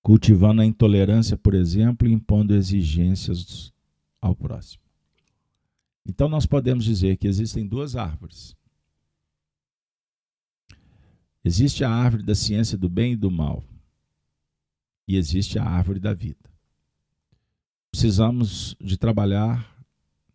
[0.02, 3.72] Cultivando a intolerância, por exemplo, e impondo exigências
[4.20, 4.84] ao próximo.
[6.06, 8.57] Então, nós podemos dizer que existem duas árvores.
[11.48, 13.64] Existe a árvore da ciência do bem e do mal,
[15.08, 16.52] e existe a árvore da vida.
[17.90, 19.82] Precisamos de trabalhar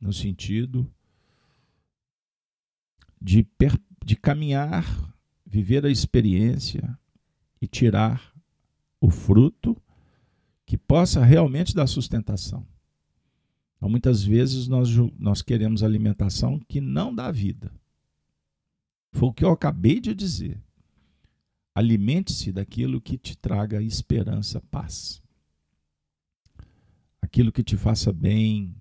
[0.00, 0.90] no sentido
[3.20, 3.46] de,
[4.02, 4.86] de caminhar,
[5.44, 6.98] viver a experiência
[7.60, 8.32] e tirar
[8.98, 9.76] o fruto
[10.64, 12.66] que possa realmente dar sustentação.
[13.76, 14.88] Então, muitas vezes nós,
[15.18, 17.70] nós queremos alimentação que não dá vida.
[19.10, 20.58] Foi o que eu acabei de dizer.
[21.74, 25.22] Alimente-se daquilo que te traga esperança, paz.
[27.20, 28.76] Aquilo que te faça bem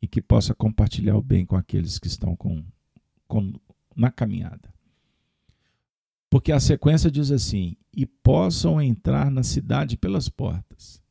[0.00, 2.64] e que possa compartilhar o bem com aqueles que estão com,
[3.26, 3.52] com,
[3.94, 4.72] na caminhada.
[6.30, 11.02] Porque a sequência diz assim: e possam entrar na cidade pelas portas.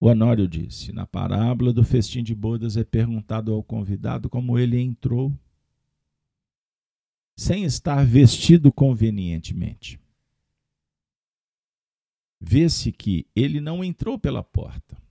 [0.00, 4.78] O Anório disse: na parábola do festim de bodas é perguntado ao convidado como ele
[4.78, 5.32] entrou,
[7.36, 10.00] sem estar vestido convenientemente.
[12.40, 15.02] Vê-se que ele não entrou pela porta.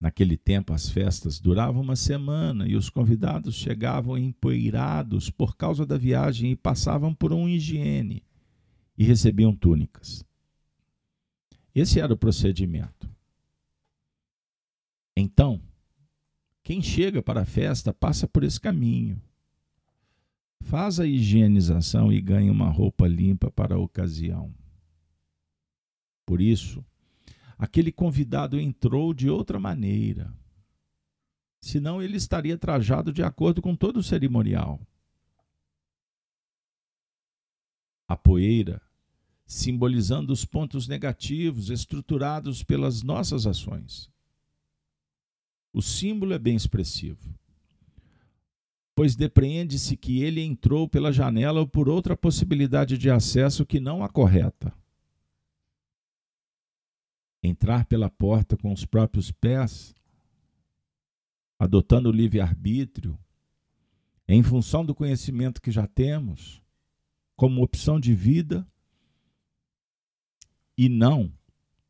[0.00, 5.96] Naquele tempo, as festas duravam uma semana e os convidados chegavam empoeirados por causa da
[5.96, 8.24] viagem e passavam por uma higiene
[8.98, 10.24] e recebiam túnicas.
[11.72, 13.08] Esse era o procedimento.
[15.16, 15.62] Então,
[16.64, 19.22] quem chega para a festa passa por esse caminho.
[20.62, 24.54] Faz a higienização e ganha uma roupa limpa para a ocasião.
[26.24, 26.84] Por isso,
[27.58, 30.32] aquele convidado entrou de outra maneira.
[31.60, 34.80] Senão ele estaria trajado de acordo com todo o cerimonial.
[38.08, 38.80] A poeira
[39.52, 44.10] simbolizando os pontos negativos estruturados pelas nossas ações.
[45.72, 47.34] O símbolo é bem expressivo,
[48.94, 54.04] pois depreende-se que ele entrou pela janela ou por outra possibilidade de acesso que não
[54.04, 54.72] a correta.
[57.42, 59.94] Entrar pela porta com os próprios pés,
[61.58, 63.18] adotando o livre-arbítrio,
[64.28, 66.62] em função do conhecimento que já temos,
[67.34, 68.66] como opção de vida,
[70.76, 71.32] e não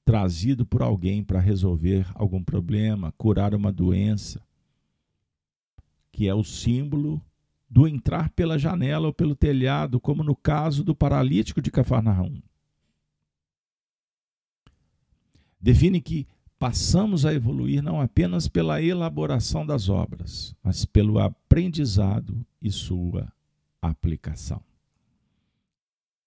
[0.04, 4.42] trazido por alguém para resolver algum problema, curar uma doença,
[6.12, 7.20] que é o símbolo
[7.68, 12.40] do entrar pela janela ou pelo telhado, como no caso do paralítico de Cafarnaum.
[15.60, 22.70] Define que passamos a evoluir não apenas pela elaboração das obras, mas pelo aprendizado e
[22.70, 23.32] sua
[23.80, 24.62] aplicação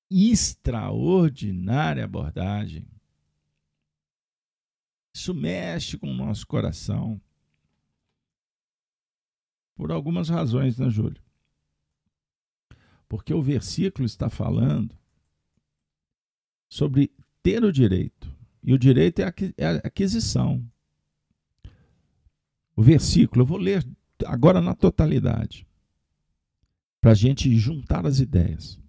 [0.09, 2.87] extraordinária abordagem.
[5.13, 7.19] Isso mexe com o nosso coração.
[9.75, 11.21] Por algumas razões, né, Júlio?
[13.07, 14.97] Porque o versículo está falando
[16.67, 17.11] sobre
[17.43, 18.33] ter o direito.
[18.63, 20.65] E o direito é a é aquisição.
[22.75, 23.85] O versículo, eu vou ler
[24.25, 25.67] agora na totalidade,
[26.99, 28.79] para a gente juntar as ideias.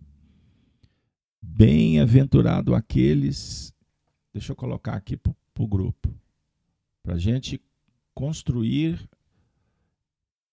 [1.40, 3.72] Bem-aventurado aqueles.
[4.32, 6.12] Deixa eu colocar aqui para o grupo.
[7.02, 7.60] Para a gente
[8.14, 9.08] construir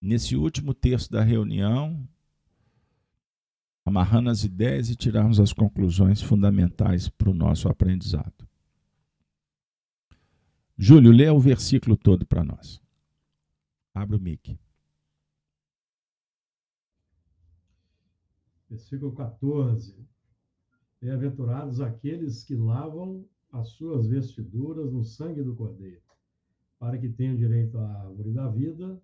[0.03, 2.05] nesse último terço da reunião,
[3.85, 8.45] amarrando as ideias e tirarmos as conclusões fundamentais para o nosso aprendizado.
[10.77, 12.81] Júlio, lê o versículo todo para nós.
[13.93, 14.59] Abra o mic.
[18.69, 20.05] Versículo 14.
[20.99, 26.01] Bem-aventurados aqueles que lavam as suas vestiduras no sangue do Cordeiro,
[26.77, 29.01] para que tenham direito à árvore da vida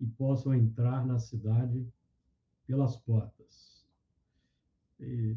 [0.00, 1.86] e possam entrar na cidade
[2.66, 3.84] pelas portas.
[4.98, 5.36] E...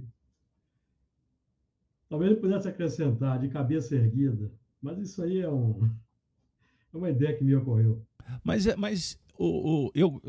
[2.09, 4.51] Talvez ele pudesse acrescentar de cabeça erguida,
[4.81, 5.83] mas isso aí é, um,
[6.93, 8.05] é uma ideia que me ocorreu.
[8.43, 10.21] Mas, é, mas o, o, eu,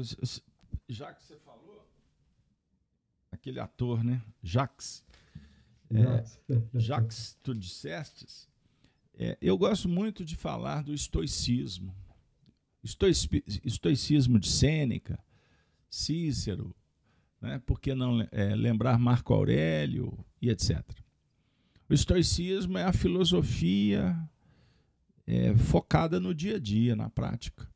[0.89, 1.87] já que você falou,
[3.31, 4.23] aquele ator, né?
[4.43, 5.05] Jacques,
[5.91, 6.25] é,
[6.75, 8.49] já que tu dissestes,
[9.17, 11.95] é, eu gosto muito de falar do estoicismo.
[12.85, 15.19] Estoicismo de Sêneca,
[15.89, 16.75] Cícero,
[17.41, 17.61] né?
[17.65, 20.83] por que não é, lembrar Marco Aurélio e etc.
[21.89, 24.17] O estoicismo é a filosofia
[25.27, 27.69] é, focada no dia a dia, na prática,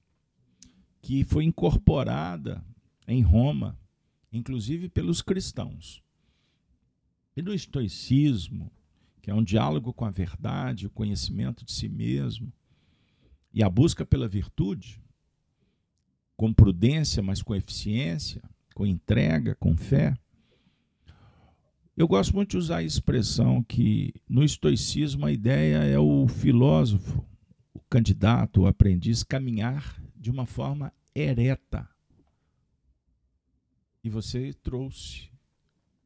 [1.01, 2.63] que foi incorporada
[3.07, 3.79] em Roma
[4.33, 6.03] inclusive pelos cristãos.
[7.37, 8.71] E no estoicismo,
[9.23, 12.53] que é um diálogo com a verdade, o conhecimento de si mesmo
[13.59, 15.03] e a busca pela virtude,
[16.37, 18.41] com prudência, mas com eficiência,
[18.73, 20.17] com entrega, com fé.
[21.97, 27.27] Eu gosto muito de usar a expressão que no estoicismo a ideia é o filósofo,
[27.75, 31.89] o candidato, o aprendiz caminhar de uma forma ereta.
[34.05, 35.31] E você trouxe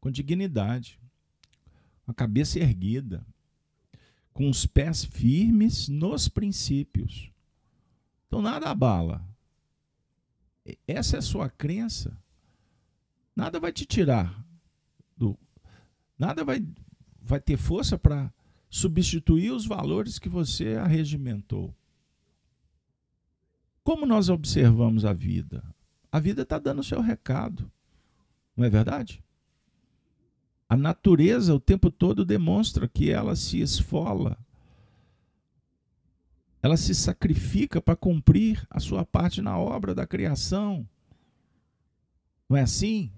[0.00, 0.98] com dignidade,
[2.06, 3.22] a cabeça erguida,
[4.32, 7.30] com os pés firmes nos princípios.
[8.32, 9.22] Então nada abala.
[10.88, 12.16] Essa é a sua crença.
[13.36, 14.42] Nada vai te tirar
[15.14, 15.38] do
[16.18, 16.66] nada vai
[17.20, 18.32] vai ter força para
[18.70, 21.74] substituir os valores que você arregimentou.
[23.84, 25.62] Como nós observamos a vida?
[26.10, 27.70] A vida está dando o seu recado,
[28.56, 29.22] não é verdade?
[30.66, 34.38] A natureza o tempo todo demonstra que ela se esfola,
[36.62, 40.88] ela se sacrifica para cumprir a sua parte na obra da criação.
[42.48, 43.10] Não é assim?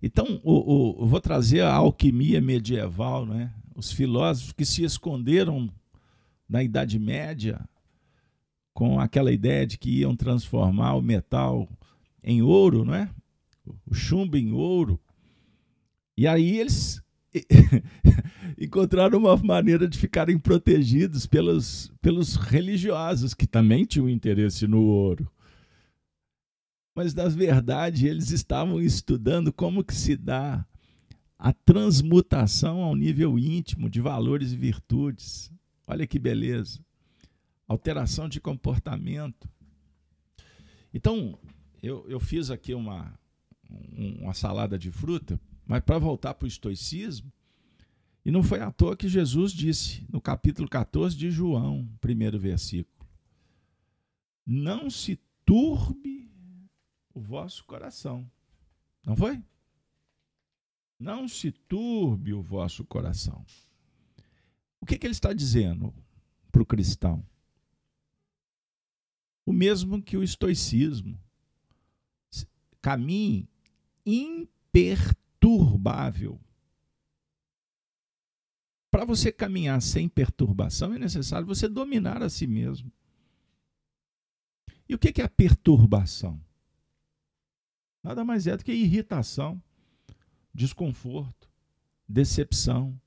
[0.00, 3.52] Então, o, o, vou trazer a alquimia medieval, né?
[3.74, 5.68] os filósofos que se esconderam
[6.48, 7.68] na Idade Média
[8.72, 11.68] com aquela ideia de que iam transformar o metal
[12.22, 13.10] em ouro, não é?
[13.86, 15.00] o chumbo em ouro.
[16.16, 17.02] E aí eles
[18.58, 25.30] encontraram uma maneira de ficarem protegidos pelos, pelos religiosos, que também tinham interesse no ouro.
[26.94, 30.66] Mas, na verdade, eles estavam estudando como que se dá
[31.38, 35.52] a transmutação ao nível íntimo de valores e virtudes.
[35.86, 36.80] Olha que beleza.
[37.68, 39.48] Alteração de comportamento.
[40.94, 41.38] Então,
[41.82, 43.12] eu, eu fiz aqui uma,
[43.68, 47.32] uma salada de fruta, mas para voltar para o estoicismo,
[48.24, 53.08] e não foi à toa que Jesus disse no capítulo 14 de João, primeiro versículo:
[54.44, 56.30] Não se turbe
[57.14, 58.28] o vosso coração.
[59.04, 59.40] Não foi?
[60.98, 63.44] Não se turbe o vosso coração.
[64.80, 65.94] O que, que ele está dizendo
[66.50, 67.24] para o cristão?
[69.44, 71.18] O mesmo que o estoicismo.
[72.82, 73.48] Caminhe
[74.04, 75.25] imperturbável
[78.90, 82.90] para você caminhar sem perturbação, é necessário você dominar a si mesmo.
[84.88, 86.40] E o que é a perturbação?
[88.02, 89.60] Nada mais é do que irritação,
[90.54, 91.46] desconforto,
[92.08, 92.98] decepção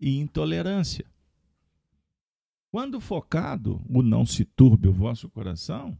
[0.00, 1.04] e intolerância.
[2.70, 5.98] Quando focado, o não se turbe o vosso coração,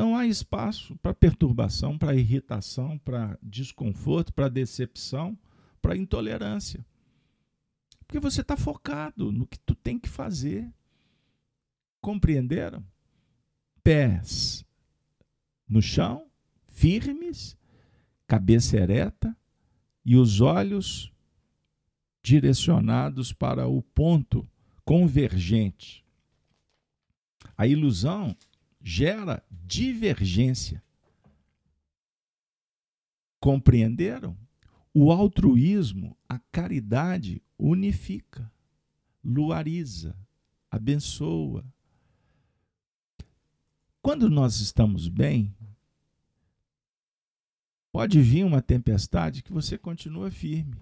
[0.00, 5.38] não há espaço para perturbação, para irritação, para desconforto, para decepção,
[5.82, 6.82] para intolerância.
[8.06, 10.72] Porque você está focado no que tu tem que fazer.
[12.00, 12.82] Compreenderam?
[13.84, 14.64] Pés
[15.68, 16.26] no chão,
[16.66, 17.54] firmes,
[18.26, 19.36] cabeça ereta
[20.02, 21.12] e os olhos
[22.22, 24.48] direcionados para o ponto
[24.82, 26.02] convergente.
[27.54, 28.34] A ilusão
[28.80, 30.82] gera divergência.
[33.38, 34.36] Compreenderam?
[34.92, 38.50] O altruísmo, a caridade, unifica,
[39.24, 40.16] luariza,
[40.70, 41.64] abençoa.
[44.02, 45.54] Quando nós estamos bem,
[47.92, 50.76] pode vir uma tempestade que você continua firme.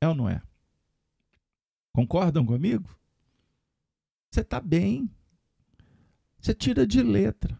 [0.00, 0.40] É ou não é?
[1.92, 2.88] Concordam comigo?
[4.30, 5.10] Você está bem.
[6.42, 7.56] Você tira de letra.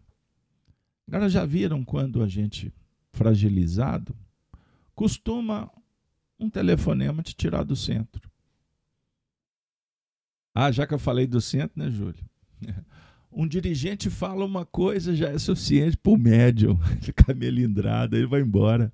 [1.06, 2.74] Agora já viram quando a gente
[3.12, 4.16] fragilizado
[4.92, 5.70] costuma
[6.38, 8.28] um telefonema te tirar do centro.
[10.52, 12.28] Ah, já que eu falei do centro, né, Júlio?
[13.34, 18.42] Um dirigente fala uma coisa já é suficiente para o médium ficar melindrado, ele vai
[18.42, 18.92] embora.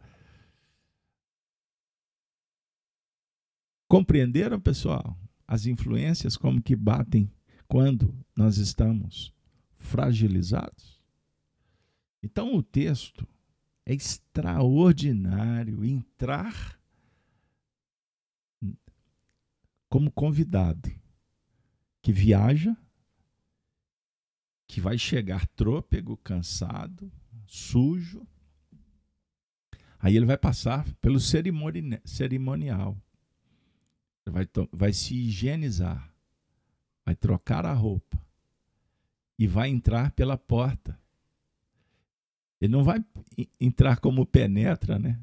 [3.89, 5.19] Compreenderam, pessoal?
[5.45, 7.29] As influências como que batem
[7.67, 9.35] quando nós estamos
[9.89, 11.03] fragilizados?
[12.23, 13.27] Então o texto
[13.87, 16.79] é extraordinário entrar
[19.89, 20.91] como convidado
[22.03, 22.77] que viaja,
[24.67, 27.11] que vai chegar trôpego, cansado,
[27.47, 28.27] sujo.
[29.99, 32.97] Aí ele vai passar pelo cerimonial.
[34.27, 36.13] Vai, vai se higienizar,
[37.07, 38.28] vai trocar a roupa
[39.39, 40.99] e vai entrar pela porta
[42.61, 43.05] Ele não vai
[43.61, 45.19] entrar como penetra, né?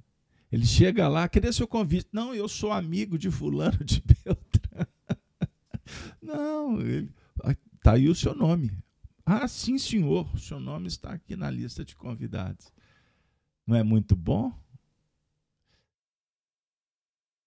[0.51, 2.07] Ele chega lá, cadê seu convite?
[2.13, 4.87] Não, eu sou amigo de fulano de Beltrano.
[6.21, 6.79] Não,
[7.75, 8.71] está aí o seu nome.
[9.25, 12.71] Ah, sim, senhor, o seu nome está aqui na lista de convidados.
[13.67, 14.53] Não é muito bom?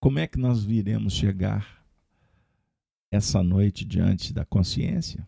[0.01, 1.85] Como é que nós viremos chegar
[3.11, 5.27] essa noite diante da consciência?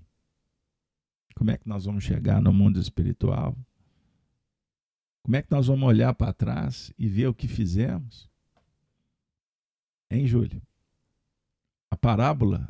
[1.41, 3.57] Como é que nós vamos chegar no mundo espiritual?
[5.23, 8.29] Como é que nós vamos olhar para trás e ver o que fizemos?
[10.11, 10.61] Hein, Júlio?
[11.91, 12.69] A parábola,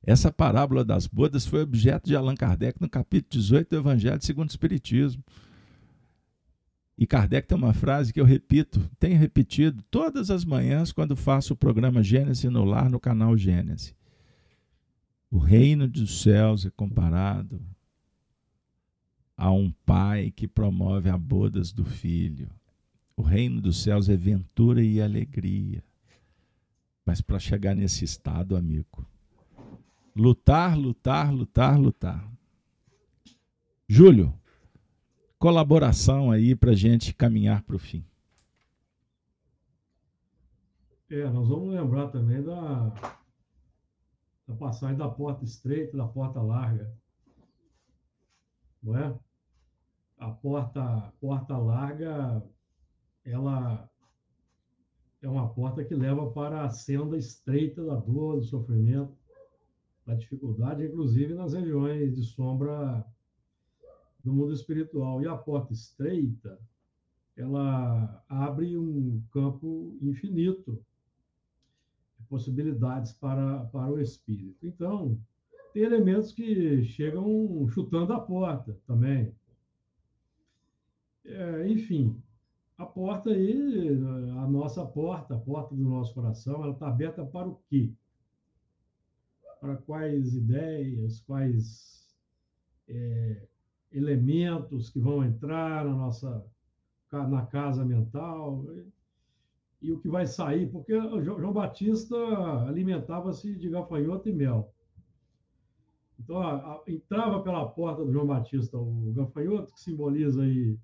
[0.00, 4.46] essa parábola das bodas foi objeto de Allan Kardec no capítulo 18 do Evangelho segundo
[4.46, 5.24] o Espiritismo.
[6.96, 11.52] E Kardec tem uma frase que eu repito, tenho repetido todas as manhãs quando faço
[11.52, 13.92] o programa Gênesis no Lar no canal Gênesis.
[15.28, 17.60] O reino dos céus é comparado
[19.38, 22.50] a um pai que promove a bodas do filho.
[23.16, 25.82] O reino dos céus é ventura e alegria.
[27.06, 29.06] Mas para chegar nesse estado, amigo,
[30.14, 32.28] lutar, lutar, lutar, lutar.
[33.88, 34.34] Júlio,
[35.38, 38.04] colaboração aí para gente caminhar para o fim.
[41.08, 42.92] É, nós vamos lembrar também da,
[44.48, 46.92] da passagem da porta estreita, da porta larga.
[48.82, 49.18] Não é?
[50.18, 52.42] A porta, porta larga,
[53.24, 53.88] ela
[55.22, 59.16] é uma porta que leva para a senda estreita da dor, do sofrimento,
[60.06, 63.04] da dificuldade, inclusive nas regiões de sombra
[64.24, 65.22] do mundo espiritual.
[65.22, 66.58] E a porta estreita,
[67.36, 70.82] ela abre um campo infinito
[72.18, 74.66] de possibilidades para, para o espírito.
[74.66, 75.18] Então,
[75.72, 79.32] tem elementos que chegam chutando a porta também.
[81.28, 82.20] É, enfim,
[82.78, 83.88] a porta aí,
[84.38, 87.92] a nossa porta, a porta do nosso coração, ela está aberta para o quê?
[89.60, 92.16] Para quais ideias, quais
[92.88, 93.46] é,
[93.92, 96.44] elementos que vão entrar na nossa
[97.10, 98.66] na casa mental
[99.80, 100.92] e o que vai sair, porque
[101.22, 102.16] João Batista
[102.66, 104.74] alimentava-se de gafanhoto e mel.
[106.20, 110.78] Então, a, a, entrava pela porta do João Batista o gafanhoto, que simboliza aí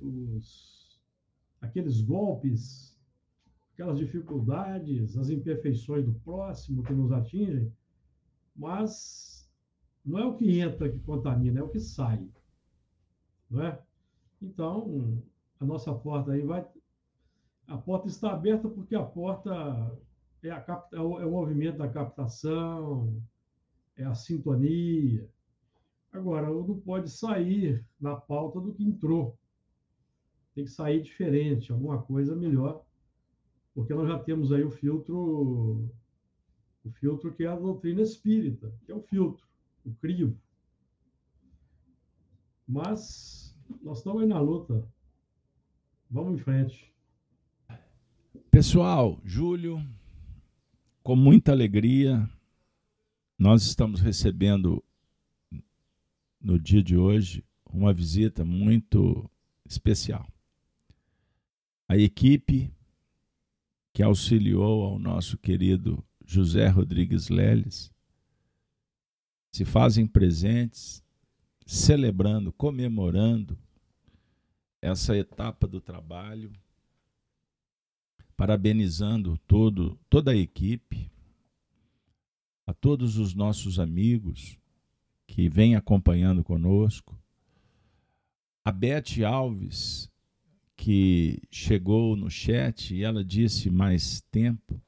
[0.00, 1.00] os,
[1.60, 2.96] aqueles golpes,
[3.72, 7.72] aquelas dificuldades, as imperfeições do próximo que nos atingem,
[8.54, 9.50] mas
[10.04, 12.26] não é o que entra que contamina, é o que sai.
[13.50, 13.78] Não é?
[14.40, 15.22] Então,
[15.60, 16.66] a nossa porta aí vai.
[17.66, 19.50] A porta está aberta porque a porta
[20.42, 23.20] é, a, é, o, é o movimento da captação,
[23.96, 25.28] é a sintonia.
[26.12, 29.36] Agora, não pode sair na pauta do que entrou
[30.56, 32.82] tem que sair diferente, alguma coisa melhor,
[33.74, 35.86] porque nós já temos aí o filtro,
[36.82, 39.46] o filtro que é a doutrina espírita, que é o filtro,
[39.84, 40.34] o crivo.
[42.66, 44.82] Mas nós estamos aí na luta.
[46.10, 46.90] Vamos em frente.
[48.50, 49.86] Pessoal, Júlio,
[51.02, 52.26] com muita alegria,
[53.38, 54.82] nós estamos recebendo
[56.40, 59.30] no dia de hoje uma visita muito
[59.66, 60.26] especial
[61.88, 62.72] a equipe
[63.92, 67.92] que auxiliou ao nosso querido José Rodrigues Leles
[69.52, 71.02] se fazem presentes,
[71.64, 73.58] celebrando, comemorando
[74.82, 76.52] essa etapa do trabalho,
[78.36, 81.10] parabenizando todo, toda a equipe,
[82.66, 84.58] a todos os nossos amigos
[85.26, 87.18] que vêm acompanhando conosco,
[88.64, 90.10] a Bete Alves,
[90.76, 94.80] que chegou no chat e ela disse mais tempo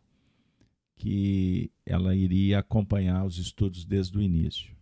[0.94, 4.76] que ela iria acompanhar os estudos desde o início.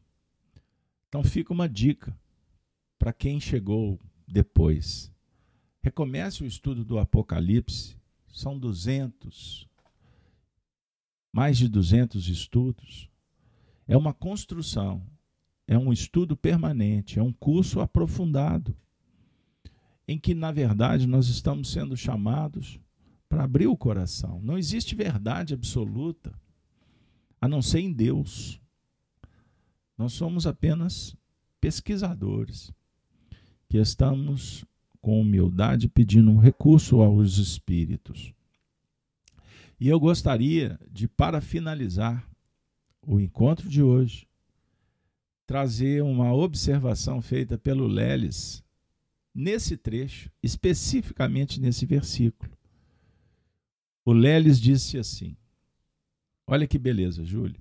[1.09, 2.19] Então fica uma dica
[2.99, 5.13] para quem chegou depois.
[5.81, 7.97] Recomece o estudo do Apocalipse,
[8.27, 9.69] são 200,
[11.33, 13.09] mais de 200 estudos.
[13.87, 15.07] É uma construção,
[15.67, 18.77] é um estudo permanente, é um curso aprofundado
[20.09, 22.79] em que, na verdade, nós estamos sendo chamados
[23.29, 24.41] para abrir o coração.
[24.43, 26.33] Não existe verdade absoluta
[27.41, 28.61] a não ser em Deus.
[29.99, 31.17] Nós somos apenas
[31.61, 32.73] pesquisadores
[33.69, 34.65] que estamos
[35.01, 38.33] com humildade pedindo um recurso aos espíritos.
[39.79, 42.29] E eu gostaria de, para finalizar
[43.03, 44.27] o encontro de hoje,
[45.47, 48.65] trazer uma observação feita pelo Leles
[49.37, 52.51] nesse trecho, especificamente nesse versículo.
[54.03, 55.37] O Leles disse assim:
[56.47, 57.61] Olha que beleza, Júlio.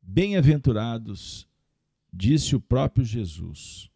[0.00, 1.48] Bem-aventurados,
[2.12, 3.90] disse o próprio Jesus,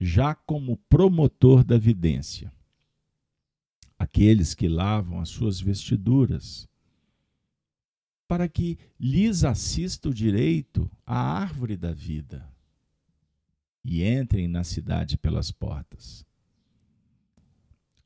[0.00, 2.52] já como promotor da vidência,
[3.98, 6.68] aqueles que lavam as suas vestiduras,
[8.28, 12.53] para que lhes assista o direito à árvore da vida
[13.84, 16.24] e entrem na cidade pelas portas.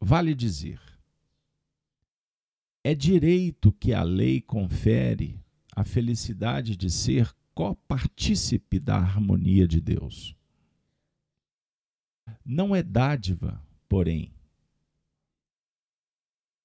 [0.01, 0.81] Vale dizer,
[2.83, 5.41] é direito que a lei confere
[5.75, 10.35] a felicidade de ser copartícipe da harmonia de Deus.
[12.45, 14.33] Não é dádiva, porém,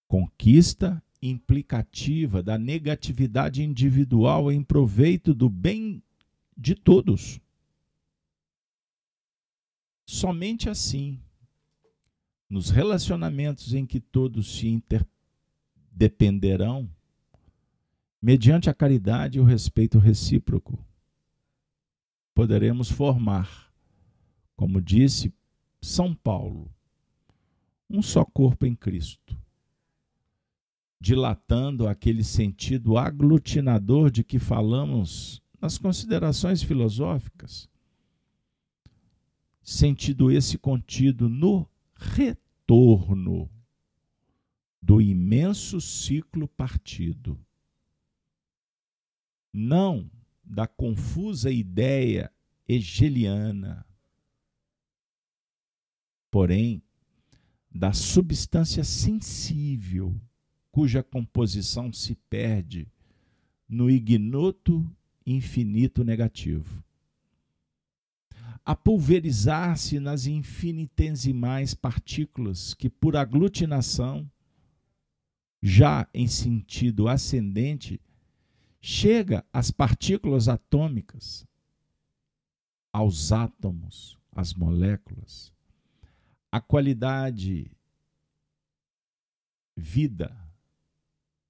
[0.08, 6.04] conquista implicativa da negatividade individual em proveito do bem
[6.56, 7.40] de todos.
[10.06, 11.20] Somente assim,
[12.50, 16.90] nos relacionamentos em que todos se interdependerão,
[18.22, 20.78] mediante a caridade e o respeito recíproco,
[22.34, 23.72] poderemos formar,
[24.56, 25.34] como disse
[25.82, 26.70] São Paulo,
[27.90, 29.38] um só corpo em Cristo,
[31.00, 37.70] dilatando aquele sentido aglutinador de que falamos nas considerações filosóficas
[39.64, 43.50] sentido esse contido no retorno
[44.82, 47.40] do imenso ciclo partido.
[49.54, 50.12] Não
[50.44, 52.30] da confusa ideia
[52.68, 53.86] hegeliana,
[56.30, 56.84] porém
[57.72, 60.20] da substância sensível
[60.70, 62.92] cuja composição se perde
[63.70, 64.86] no ignoto
[65.26, 66.84] infinito negativo
[68.66, 74.30] a pulverizar-se nas infinitesimais partículas que, por aglutinação,
[75.62, 78.00] já em sentido ascendente,
[78.82, 81.46] chega às partículas atômicas,
[82.92, 85.52] aos átomos, às moléculas.
[86.52, 87.72] A qualidade
[89.76, 90.38] vida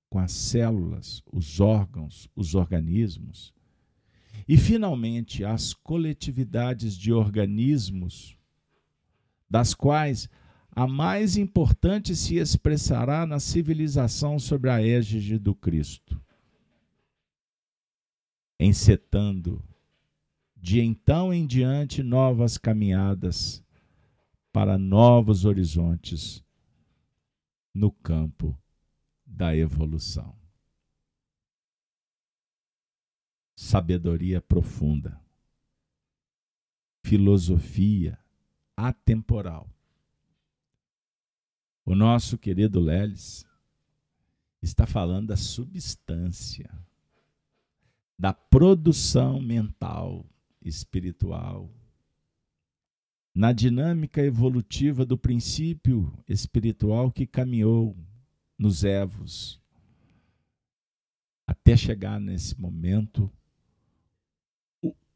[0.10, 3.53] com as células, os órgãos, os organismos,
[4.48, 8.38] e, finalmente, as coletividades de organismos,
[9.50, 10.30] das quais
[10.72, 16.20] a mais importante se expressará na civilização sobre a égide do Cristo,
[18.60, 19.64] encetando
[20.56, 23.64] de então em diante novas caminhadas
[24.52, 26.44] para novos horizontes
[27.74, 28.58] no campo
[29.26, 30.43] da evolução
[33.56, 35.20] sabedoria profunda,
[37.04, 38.18] filosofia
[38.76, 39.70] atemporal.
[41.86, 43.46] O nosso querido Leles
[44.62, 46.70] está falando da substância,
[48.18, 50.26] da produção mental,
[50.62, 51.70] espiritual,
[53.36, 57.98] na dinâmica evolutiva do princípio espiritual que caminhou
[58.58, 59.60] nos Evos,
[61.46, 63.30] até chegar nesse momento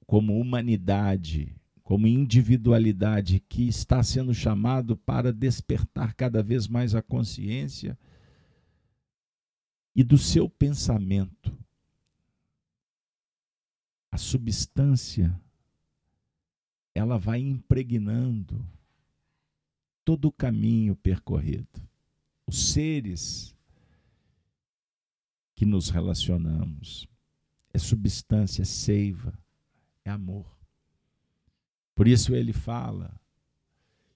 [0.07, 1.53] como humanidade,
[1.83, 7.99] como individualidade que está sendo chamado para despertar cada vez mais a consciência
[9.93, 11.55] e do seu pensamento.
[14.09, 15.39] A substância
[16.95, 18.65] ela vai impregnando
[20.05, 21.81] todo o caminho percorrido.
[22.47, 23.53] Os seres
[25.53, 27.07] que nos relacionamos
[27.73, 29.37] é substância, é seiva
[30.07, 30.45] é amor.
[31.95, 33.19] Por isso ele fala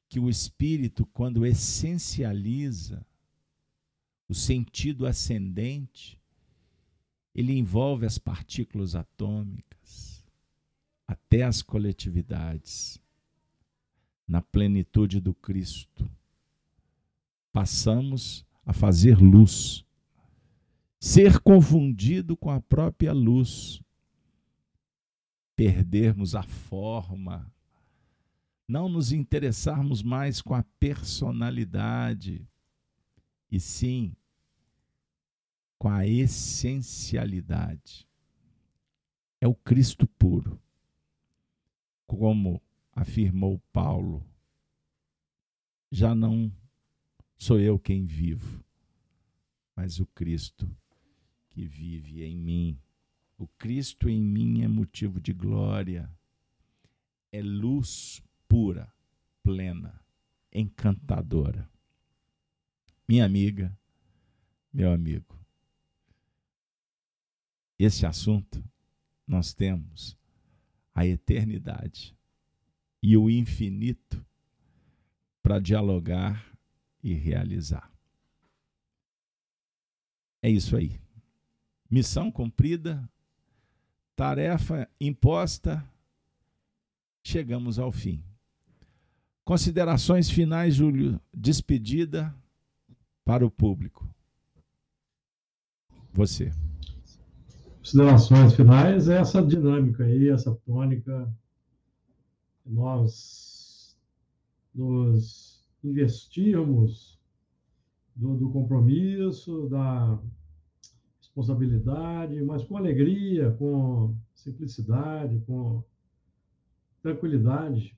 [0.08, 3.06] que o espírito, quando essencializa
[4.28, 6.20] o sentido ascendente,
[7.34, 10.24] ele envolve as partículas atômicas
[11.08, 13.00] até as coletividades
[14.28, 16.10] na plenitude do Cristo.
[17.52, 19.84] Passamos a fazer luz,
[21.00, 23.82] ser confundido com a própria luz
[25.62, 27.54] perdermos a forma,
[28.68, 32.50] não nos interessarmos mais com a personalidade,
[33.52, 34.16] e sim
[35.78, 38.08] com a essencialidade.
[39.40, 40.60] É o Cristo puro.
[42.08, 42.60] Como
[42.92, 44.26] afirmou Paulo,
[45.92, 46.52] já não
[47.38, 48.66] sou eu quem vivo,
[49.76, 50.68] mas o Cristo
[51.52, 52.80] que vive em mim.
[53.42, 56.08] O Cristo em mim é motivo de glória,
[57.32, 58.94] é luz pura,
[59.42, 60.00] plena,
[60.54, 61.68] encantadora.
[63.08, 63.76] Minha amiga,
[64.72, 65.44] meu amigo,
[67.80, 68.64] esse assunto
[69.26, 70.16] nós temos
[70.94, 72.16] a eternidade
[73.02, 74.24] e o infinito
[75.42, 76.56] para dialogar
[77.02, 77.92] e realizar.
[80.44, 81.02] É isso aí.
[81.90, 83.10] Missão cumprida,
[84.22, 85.84] tarefa imposta,
[87.24, 88.24] chegamos ao fim.
[89.44, 92.32] Considerações finais, Júlio, despedida
[93.26, 94.08] para o público.
[96.14, 96.52] Você.
[97.80, 101.28] Considerações finais é essa dinâmica aí, essa tônica.
[102.64, 103.98] Nós
[104.72, 107.20] nos investirmos
[108.16, 110.20] do, do compromisso, da
[111.32, 115.82] responsabilidade, mas com alegria, com simplicidade, com
[117.02, 117.98] tranquilidade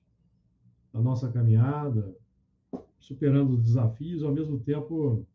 [0.93, 2.15] na nossa caminhada,
[2.99, 5.25] superando os desafios, ao mesmo tempo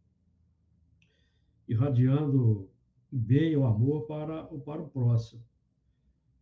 [1.68, 2.70] irradiando
[3.10, 5.42] bem, o amor para, para o próximo.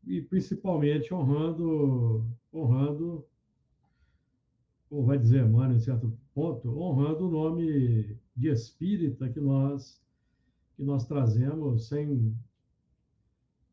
[0.07, 3.27] E principalmente honrando, honrando,
[4.89, 10.06] como vai dizer Emmanuel em certo ponto, honrando o nome de espírita que nós
[10.77, 12.37] que nós trazemos sem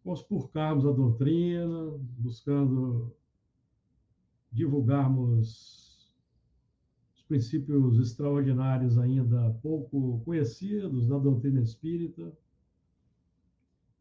[0.04, 3.16] conspurcarmos a doutrina, buscando
[4.52, 6.14] divulgarmos
[7.16, 12.32] os princípios extraordinários ainda pouco conhecidos da doutrina espírita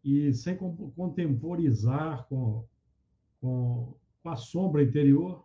[0.05, 2.67] e sem contemporizar com,
[3.41, 5.45] com, com a sombra interior,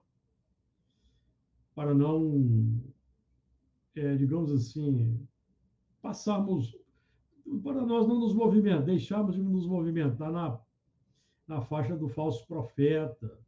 [1.76, 2.82] para não,
[3.96, 5.28] é, digamos assim,
[6.02, 6.76] passarmos,
[7.64, 10.60] para nós não nos movimentar, deixarmos de nos movimentar na,
[11.48, 13.40] na faixa do falso profeta,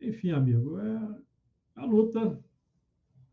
[0.00, 1.20] enfim, amigo, é
[1.76, 2.42] a luta,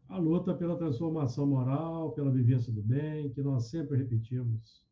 [0.08, 4.84] a luta pela transformação moral, pela vivência do bem, que nós sempre repetimos.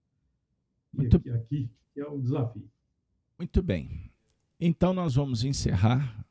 [0.91, 1.21] Muito...
[1.25, 2.67] E aqui, aqui é o desafio.
[3.37, 4.11] Muito bem.
[4.59, 6.25] Então nós vamos encerrar.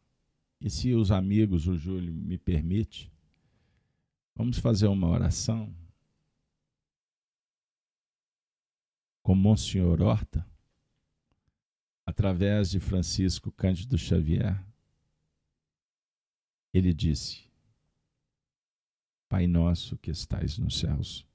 [0.61, 3.13] E se os amigos, o Júlio me permite,
[4.35, 5.73] vamos fazer uma oração
[9.27, 10.49] com Monsenhor Horta,
[12.07, 14.65] através de Francisco Cândido Xavier
[16.73, 17.51] ele disse:
[19.29, 21.27] Pai nosso que estais nos céus,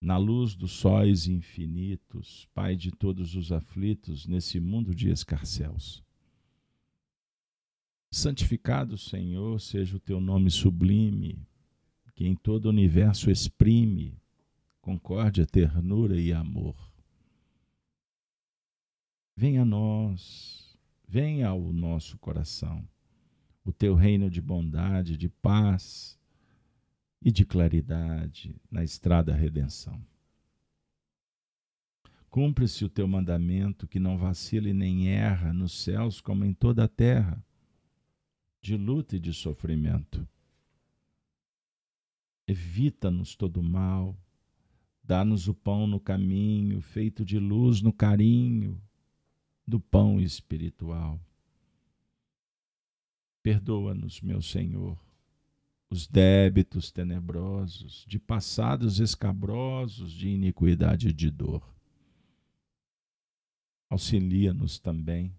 [0.00, 6.02] na luz dos sóis infinitos, Pai de todos os aflitos nesse mundo de escarcéus.
[8.10, 11.46] Santificado, Senhor, seja o teu nome sublime,
[12.14, 14.21] que em todo o universo exprime
[14.82, 16.76] concórdia, ternura e amor.
[19.34, 20.76] Venha a nós,
[21.08, 22.86] venha ao nosso coração
[23.64, 26.18] o teu reino de bondade, de paz
[27.22, 30.04] e de claridade na estrada à redenção.
[32.28, 36.88] Cumpre-se o teu mandamento que não vacile nem erra nos céus como em toda a
[36.88, 37.42] terra,
[38.60, 40.26] de luta e de sofrimento.
[42.46, 44.16] Evita-nos todo mal,
[45.02, 48.80] dá-nos o pão no caminho, feito de luz no carinho
[49.66, 51.20] do pão espiritual
[53.42, 54.96] Perdoa-nos, meu Senhor,
[55.90, 61.68] os débitos tenebrosos, de passados escabrosos de iniquidade e de dor.
[63.90, 65.34] Auxilia-nos também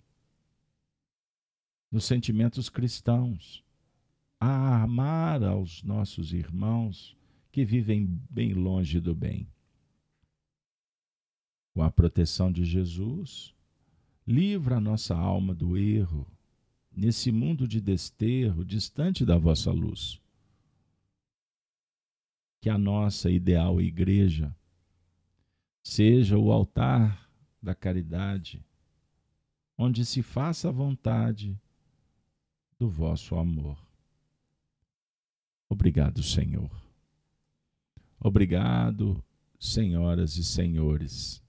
[1.90, 3.64] nos sentimentos cristãos,
[4.40, 7.16] a amar aos nossos irmãos
[7.52, 9.48] que vivem bem longe do bem.
[11.74, 13.54] Com a proteção de Jesus,
[14.28, 16.28] livra a nossa alma do erro,
[16.96, 20.22] nesse mundo de desterro, distante da vossa luz.
[22.62, 24.56] Que a nossa ideal igreja
[25.84, 27.30] seja o altar
[27.62, 28.64] da caridade,
[29.78, 31.60] onde se faça a vontade
[32.80, 33.78] do vosso amor.
[35.68, 36.72] Obrigado, Senhor.
[38.20, 39.22] Obrigado,
[39.60, 41.43] senhoras e senhores.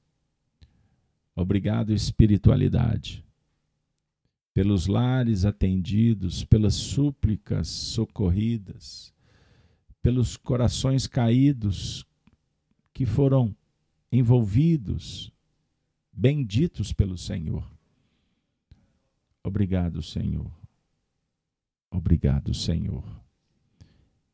[1.34, 3.24] Obrigado, espiritualidade
[4.54, 9.12] pelos lares atendidos, pelas súplicas socorridas,
[10.00, 12.06] pelos corações caídos
[12.92, 13.54] que foram
[14.12, 15.32] envolvidos,
[16.12, 17.68] benditos pelo Senhor.
[19.42, 20.50] Obrigado, Senhor.
[21.90, 23.04] Obrigado, Senhor.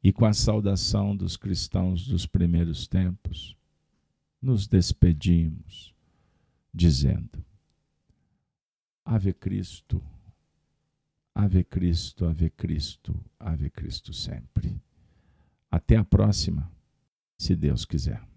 [0.03, 3.57] E com a saudação dos cristãos dos primeiros tempos,
[4.41, 5.95] nos despedimos,
[6.73, 7.45] dizendo:
[9.05, 10.03] Ave Cristo,
[11.35, 14.81] Ave Cristo, Ave Cristo, Ave Cristo sempre.
[15.71, 16.71] Até a próxima,
[17.39, 18.30] se Deus quiser.